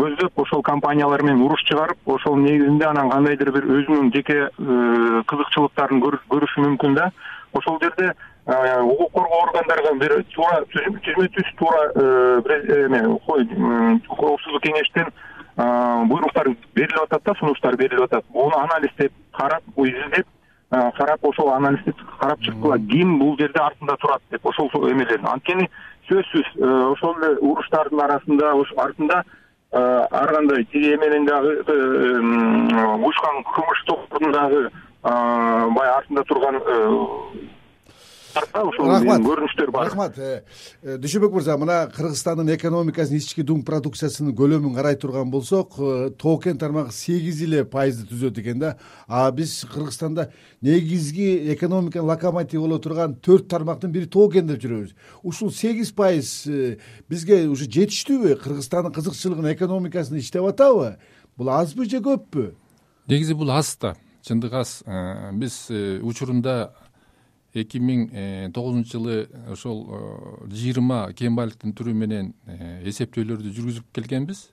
көздөп 0.00 0.40
ошол 0.42 0.62
компаниялар 0.62 1.22
менен 1.22 1.42
уруш 1.44 1.62
чыгарып 1.68 2.08
ошол 2.08 2.36
негизинде 2.36 2.84
анан 2.86 3.10
кандайдыр 3.10 3.52
бир 3.52 3.64
өзүнүн 3.64 4.10
жеке 4.16 4.48
кызыкчылыктарын 5.28 6.00
көрүшү 6.00 6.66
мүмкүн 6.66 6.96
да. 6.96 7.10
Ошол 7.52 7.78
жерде 7.82 8.14
укук 8.46 9.12
коргоо 9.12 9.44
органдарга 9.46 9.94
бир 10.00 10.22
туура 10.34 10.64
түзмө 10.72 11.28
түз 11.36 11.56
туура 11.60 11.82
эме 12.84 13.02
коопсуздук 14.08 14.62
кеңештен 14.64 15.12
буйруктар 15.60 16.48
берилип 16.74 17.02
атат 17.02 17.22
да 17.24 17.34
сунуштар 17.38 17.76
берилип 17.76 18.04
атат. 18.04 18.24
Муну 18.34 18.56
анализдеп 18.56 19.12
карап 19.36 19.62
изилдеп 19.76 20.26
карап 20.70 21.24
ошол 21.24 21.52
анализди 21.52 21.94
карап 22.20 22.40
чыккыла. 22.40 22.78
Ким 22.78 23.18
бул 23.18 23.36
жерде 23.38 23.60
артында 23.60 23.96
турат 23.96 24.22
деп 24.30 24.46
ошол 24.46 24.70
эмелерин 24.90 25.26
анткени 25.26 25.68
сөзсүз 26.10 26.48
э, 26.58 26.70
ошол 26.90 27.16
эле 27.20 27.36
уруштардын 27.38 28.02
арасында 28.06 28.50
артында 28.84 29.22
э, 29.22 29.80
ар 29.80 30.34
кандай 30.34 30.64
тиги 30.72 30.94
эменин 30.96 31.26
дагы 31.26 31.54
э, 31.60 31.76
уюшкан 32.96 33.42
кылмыш 33.54 33.84
топтордун 33.86 34.32
дагы 34.32 34.70
баягы 35.02 35.96
артында 35.96 36.24
турган 36.28 36.60
ошол 38.36 38.88
рахмат. 38.88 39.22
көрүнүштөр 39.24 39.70
бар. 39.70 39.86
Рахмат. 39.88 40.18
Э, 40.18 40.42
э, 40.82 40.96
дүйшөнбек 40.98 41.32
мырза 41.32 41.56
мына 41.58 41.90
кыргызстандын 41.94 42.48
экономикасынын 42.54 43.20
ички 43.20 43.42
дуң 43.42 43.62
продукциясынын 43.64 44.34
көлөмүн 44.36 44.74
карай 44.74 44.96
турган 44.96 45.30
болсок 45.30 45.78
э, 45.78 46.10
тоо 46.18 46.38
кен 46.38 46.58
тармагы 46.58 46.92
сегиз 46.92 47.42
эле 47.42 47.64
пайызды 47.64 48.06
түзөт 48.10 48.40
экен 48.40 48.58
да. 48.58 48.76
А 49.06 49.30
биз 49.32 49.64
кыргызстанда 49.72 50.30
негизги 50.60 51.52
экономиканын 51.54 52.08
локомотиви 52.08 52.60
боло 52.60 52.78
турган 52.78 53.14
төрт 53.14 53.48
тармактын 53.48 53.92
бири 53.92 54.06
тоо 54.06 54.28
кен 54.30 54.46
деп 54.46 54.60
жүрөбүз. 54.62 54.94
Ушул 55.22 55.50
сегиз 55.50 55.92
пайыз 55.92 56.46
бизге 57.08 57.46
уже 57.48 57.66
жетиштүүбү? 57.70 58.36
Кыргызстандын 58.42 58.92
кызыкчылыгын 58.92 59.52
экономикасын 59.54 60.18
иштеп 60.18 60.44
атабы? 60.44 60.96
Бул 61.36 61.50
азбы 61.50 61.88
же 61.88 61.98
көппү? 61.98 62.54
Негизи 63.08 63.34
бул 63.34 63.50
аз 63.50 63.76
да. 63.80 63.96
Чындыгы 64.22 64.60
аз. 64.60 64.82
Биз 65.32 65.70
учурунда 65.70 66.74
эки 67.54 67.80
миң 67.82 68.06
э, 68.12 68.50
тогузунчу 68.54 68.98
жылы 68.98 69.16
ошол 69.50 69.82
э, 69.88 70.00
жыйырма 70.54 71.12
кен 71.18 71.34
байлыктын 71.34 71.74
түрү 71.74 71.94
менен 71.94 72.32
э, 72.46 72.82
эсептөөлөрдү 72.90 73.50
жүргүзүп 73.56 73.90
келгенбиз. 73.96 74.48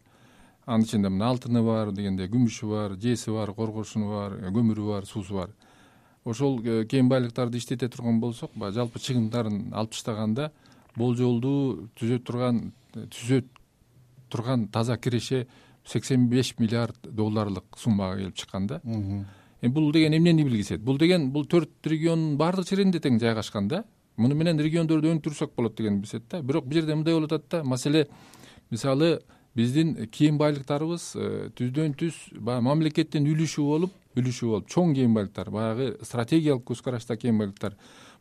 Анын 0.65 0.85
ичинде 0.87 1.11
мына 1.13 1.29
алтыны 1.31 1.61
бар 1.63 1.91
дегенде 1.95 2.27
күмүшү 2.31 2.69
бар 2.71 2.97
жээси 2.97 3.31
бар 3.35 3.53
коргошуну 3.53 4.09
бар 4.15 4.39
көмүрү 4.49 4.87
бар 4.89 5.05
суусу 5.05 5.37
бар. 5.37 5.53
Ошол 6.25 6.59
кен 6.89 7.07
байлыктарды 7.07 7.61
иштете 7.61 7.87
турган 7.87 8.19
болсок 8.19 8.51
баягы 8.55 8.81
жалпы 8.81 8.99
чыгымдарын 8.99 9.71
алып 9.71 9.93
таштаганда 9.93 10.51
болжолдуу 10.97 11.87
түзө 11.95 12.19
турган 12.25 12.71
түзө 12.97 13.43
турган 14.29 14.67
таза 14.67 14.97
киреше 14.97 15.45
сексен 15.85 16.27
беш 16.27 16.55
миллиард 16.59 16.97
долларлык 17.03 17.77
суммага 17.77 18.17
келип 18.17 18.35
чыккан 18.35 18.67
да 18.67 18.81
бул 19.61 19.91
деген 19.91 20.13
эмнени 20.13 20.43
билгизет 20.43 20.81
бул 20.81 20.97
деген 20.97 21.31
бул 21.31 21.45
төрт 21.45 21.69
региондун 21.85 22.37
баардык 22.37 22.69
жеринде 22.69 22.99
тең 22.99 23.19
жайгашкан 23.19 23.67
да? 23.67 23.83
Муну 24.17 24.35
менен 24.35 24.59
региондорду 24.59 25.09
өнүктүрсөк 25.11 25.55
болот 25.55 25.77
деген 25.77 26.01
билсет 26.01 26.23
да? 26.29 26.41
Бирок 26.41 26.65
бул 26.65 26.73
жерде 26.73 26.95
мындай 26.95 27.13
болуп 27.13 27.31
атат 27.31 27.49
да 27.49 27.63
маселе 27.63 28.07
мисалы 28.69 29.19
биздин 29.57 30.07
кийим 30.11 30.37
байлыктарыбыз 30.37 31.11
э, 31.15 31.49
түздөн 31.57 31.95
түз 31.97 32.17
баягы 32.33 32.67
мамлекеттин 32.67 33.25
үлүшү 33.25 33.63
болуп 33.65 33.93
үлүшү 34.17 34.51
болуп 34.51 34.69
чоң 34.69 34.93
кийим 34.93 35.15
байлыктар 35.17 35.49
баягы 35.49 35.95
стратегиялык 36.05 36.65
көз 36.67 36.83
карашта 36.85 37.17
кийим 37.17 37.41
байлыктар. 37.41 37.73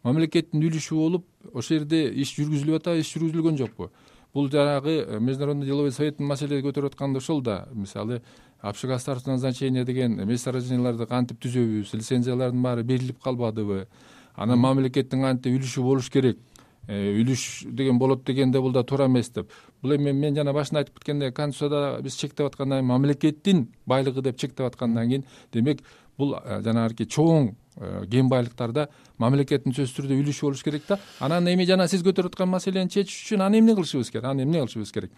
Мамлекеттин 0.04 0.64
үлүшү 0.64 0.96
болуп 0.96 1.26
ошол 1.52 1.82
жерде 1.82 2.06
иш 2.08 2.32
жүргүзүлүп 2.38 2.80
атабы 2.80 3.04
иш 3.04 3.12
жүргүзүлгөн 3.12 3.60
жокпу. 3.60 3.90
Бул 4.32 4.48
жанагы 4.52 4.96
э, 5.02 5.20
международный 5.20 5.66
деловой 5.66 5.92
советтин 5.92 6.26
маселе 6.26 6.62
көтөрүп 6.64 6.94
атканы 6.94 7.20
ошол 7.20 7.42
да. 7.42 7.66
Мисалы 7.72 8.22
назначение 9.26 9.84
деген 9.84 10.16
месторожденияларды 10.26 11.06
кантип 11.06 11.38
түзөбүз 11.44 11.94
лицензиялардын 11.94 12.62
баары 12.62 12.82
берилип 12.82 13.22
калбадыбы? 13.22 13.86
Анан 14.34 14.58
мамлекеттин 14.58 15.22
кантип 15.22 15.54
үлүшү 15.54 15.82
болуш 15.82 16.10
керек? 16.10 16.38
Э, 16.88 17.12
үлүш 17.18 17.66
деген 17.74 17.98
болот 17.98 18.24
дегенде 18.24 18.60
бул 18.60 18.72
да 18.72 18.84
туура 18.84 19.06
эмес 19.06 19.30
деп. 19.30 19.50
Бул 19.82 19.96
эми 19.96 20.12
мен 20.12 20.36
жана 20.36 20.52
башында 20.52 20.84
айтып 20.84 20.98
кеткендей 20.98 21.32
конституцияда 21.32 22.02
биз 22.02 22.16
чектеп 22.16 22.46
аткандан 22.46 22.78
кийин 22.78 22.88
мамлекеттин 22.92 23.68
байлыгы 23.86 24.22
деп 24.22 24.38
чектеп 24.38 24.66
аткандан 24.66 25.08
кийин 25.08 25.24
демек 25.52 25.82
бул 26.18 26.36
э, 26.38 26.60
жанагы 26.62 27.06
чоң 27.06 27.54
кийим 28.10 28.30
байлыктарда 28.30 28.88
мамлекеттин 29.18 29.74
сөзсүз 29.74 29.96
түрдө 29.98 30.20
үлүшү 30.22 30.46
болуш 30.46 30.62
керек 30.64 30.86
да. 30.88 30.98
Анан 31.20 31.48
эми 31.50 31.66
жана 31.66 31.88
сиз 31.88 32.04
көтөрүп 32.06 32.36
аткан 32.36 32.48
маселени 32.48 32.88
чечиш 32.88 33.18
үчүн 33.26 33.42
аны 33.44 33.58
эмне 33.58 33.74
кылышыбыз 33.74 34.10
керек 34.10 34.30
аны 34.30 34.46
эмне 34.46 34.62
кылышыбыз 34.62 34.92
керек 34.94 35.10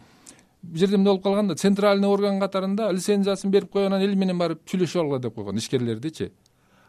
бул 0.62 0.78
жерде 0.78 0.96
мындай 0.96 1.12
болуп 1.12 1.22
калган 1.22 1.48
да 1.48 1.54
центральный 1.54 2.08
орган 2.08 2.40
катарында 2.40 2.90
лицензиясын 2.92 3.50
берип 3.50 3.70
коюп 3.70 3.86
анан 3.86 4.02
эл 4.02 4.14
менен 4.16 4.38
барып 4.38 4.60
сүйлөшүп 4.66 5.02
алгыла 5.02 5.18
деп 5.18 5.34
койгон 5.34 5.56
ишкерлердичи. 5.56 6.32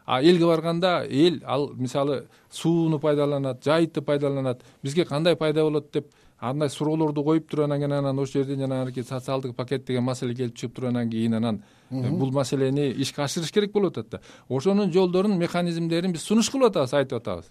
А 0.06 0.22
элге 0.22 0.46
барганда 0.46 1.06
эл 1.08 1.40
ал 1.44 1.70
мисалы 1.74 2.26
сууну 2.50 2.98
пайдаланат 2.98 3.64
жайытты 3.64 4.02
пайдаланат 4.02 4.62
бизге 4.82 5.04
кандай 5.04 5.36
пайда 5.36 5.62
болот 5.62 5.92
деп 5.92 6.10
андай 6.40 6.68
суроолорду 6.68 7.22
коюп 7.22 7.48
туруп 7.48 7.64
анан 7.64 7.78
кийин 7.78 7.92
анан 7.92 8.18
ошол 8.18 8.42
жерден 8.42 8.60
жанагынакей 8.60 9.04
социалдык 9.04 9.54
пакет 9.54 9.84
деген 9.84 10.02
маселе 10.02 10.34
келип 10.34 10.56
чыгып 10.56 10.74
туруп 10.74 10.88
анан 10.88 11.10
кийин 11.10 11.34
анан 11.34 11.62
э, 11.90 12.10
бул 12.10 12.32
маселени 12.32 12.90
ишке 12.90 13.22
ашырыш 13.22 13.52
керек 13.52 13.72
болуп 13.72 13.98
атат 13.98 14.10
да. 14.10 14.20
Ошонун 14.48 14.92
жолдорун 14.92 15.38
механизмдерин 15.38 16.12
биз 16.12 16.22
сунуш 16.22 16.50
кылып 16.50 16.70
атабыз 16.70 16.94
айтып 16.94 17.18
атабыз 17.20 17.44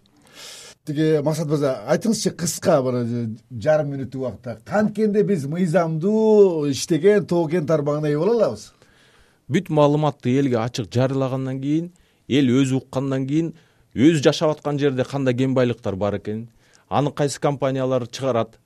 тиги 0.90 1.22
максат 1.24 1.48
мырза 1.48 1.76
айтыңызчы 1.96 2.34
кыска 2.42 2.82
бир 2.84 3.00
жарым 3.68 3.94
мүнөттүк 3.94 4.20
убакытта 4.20 4.58
канткенде 4.66 5.24
биз 5.24 5.48
мыйзамдуу 5.48 6.68
иштеген 6.74 7.26
тоо 7.30 7.48
кен 7.48 7.70
тармагына 7.70 8.12
ээ 8.12 8.20
боло 8.20 8.36
алабыз 8.38 8.70
бүт 9.48 9.70
маалыматты 9.70 10.38
элге 10.42 10.60
ачык 10.66 10.92
жарыялагандан 10.94 11.62
кийин 11.62 11.92
эл 12.28 12.56
өзү 12.62 12.84
уккандан 12.84 13.28
кийин 13.28 13.54
өзү 13.96 14.24
жашап 14.24 14.58
аткан 14.58 14.80
жерде 14.80 15.06
кандай 15.06 15.34
кен 15.34 15.54
байлыктар 15.54 15.96
бар 15.96 16.18
экенин 16.18 16.50
аны 16.90 17.12
кайсы 17.12 17.40
компаниялар 17.40 18.08
чыгарат? 18.08 18.60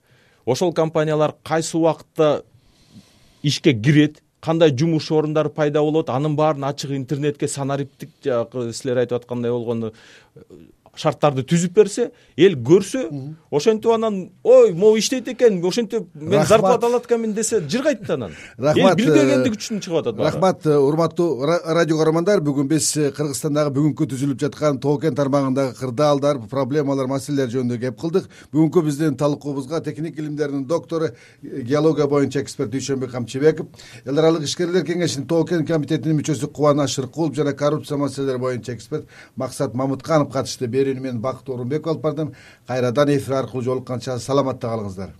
Ошол 0.44 0.72
компаниялар 0.72 1.34
кайсы 1.42 1.76
убакытта 1.76 2.44
ишке 3.42 3.74
кирет? 3.74 4.22
Кандай 4.40 4.76
жумуш 4.76 5.10
орундары 5.10 5.50
пайда 5.50 5.80
болот? 5.80 6.10
Анын 6.10 6.36
баарын 6.36 6.64
ачык 6.64 6.90
интернетке 6.90 7.48
санариптик 7.48 8.10
жанагы 8.24 8.72
силер 8.72 8.98
айтып 8.98 9.22
аткандай 9.22 9.50
болгону 9.50 9.92
шарттарды 10.96 11.42
түзүп 11.42 11.74
берсе 11.74 12.10
эл 12.36 12.56
көрсө 12.56 13.08
ошентип 13.50 13.90
анан 13.90 14.30
ой 14.42 14.72
могу 14.72 14.98
иштейт 14.98 15.28
экен 15.28 15.62
ошентип 15.64 16.08
мен 16.14 16.46
зарплата 16.46 16.86
алат 16.86 17.06
экенмин 17.06 17.34
десе 17.34 17.60
жыргайт 17.60 18.06
да 18.06 18.14
анан 18.14 18.32
рахмат 18.58 18.98
эл 18.98 19.04
билбегендик 19.04 19.58
үчүн 19.58 19.80
чыгып 19.80 20.00
атат 20.02 20.16
баары 20.16 20.30
рахмат 20.30 20.66
урматтуу 20.66 21.44
радио 21.44 21.96
каармандар. 21.98 22.40
Бүгүн 22.44 22.68
биз 22.68 22.90
кыргызстандагы 23.16 23.72
бүгүнкү 23.74 24.06
түзүлүп 24.12 24.40
жаткан 24.40 24.78
тоо 24.82 24.98
кен 25.00 25.14
тармагындагы 25.16 25.74
кырдаалдар 25.78 26.40
проблемалар 26.50 27.08
маселелер 27.10 27.50
жөнүндө 27.52 27.78
кеп 27.80 27.98
кылдык. 28.00 28.28
Бүгүнкү 28.52 28.84
биздин 28.86 29.16
талкуубузга 29.16 29.80
техник 29.84 30.18
илимдердин 30.18 30.64
доктору 30.66 31.08
геология 31.42 32.06
боюнча 32.06 32.42
эксперт 32.42 32.70
дүйшөнбек 32.74 33.12
камчыбеков 33.12 33.66
эл 34.04 34.18
аралык 34.18 34.44
ишкерлер 34.44 34.84
кеңешинин 34.84 35.26
тоо 35.28 35.44
кен 35.44 35.66
комитетинин 35.66 36.20
мүчөсү 36.20 36.50
кубаныч 36.52 36.94
шыркулов 36.96 37.34
жана 37.34 37.52
коррупция 37.52 37.98
маселелери 37.98 38.38
боюнча 38.38 38.74
эксперт 38.74 39.06
максат 39.36 39.74
мамытканов 39.74 40.32
катышты 40.32 40.66
берүүнү 40.84 41.08
мен 41.08 41.20
бакыт 41.24 41.48
орунбеков 41.48 41.96
алып 41.96 42.06
бардым. 42.06 42.32
Кайрадан 42.68 43.16
эфир 43.16 43.40
аркылуу 43.42 43.64
жолукканча 43.72 44.18
саламатта 44.20 44.68
калыңыздар 44.68 45.14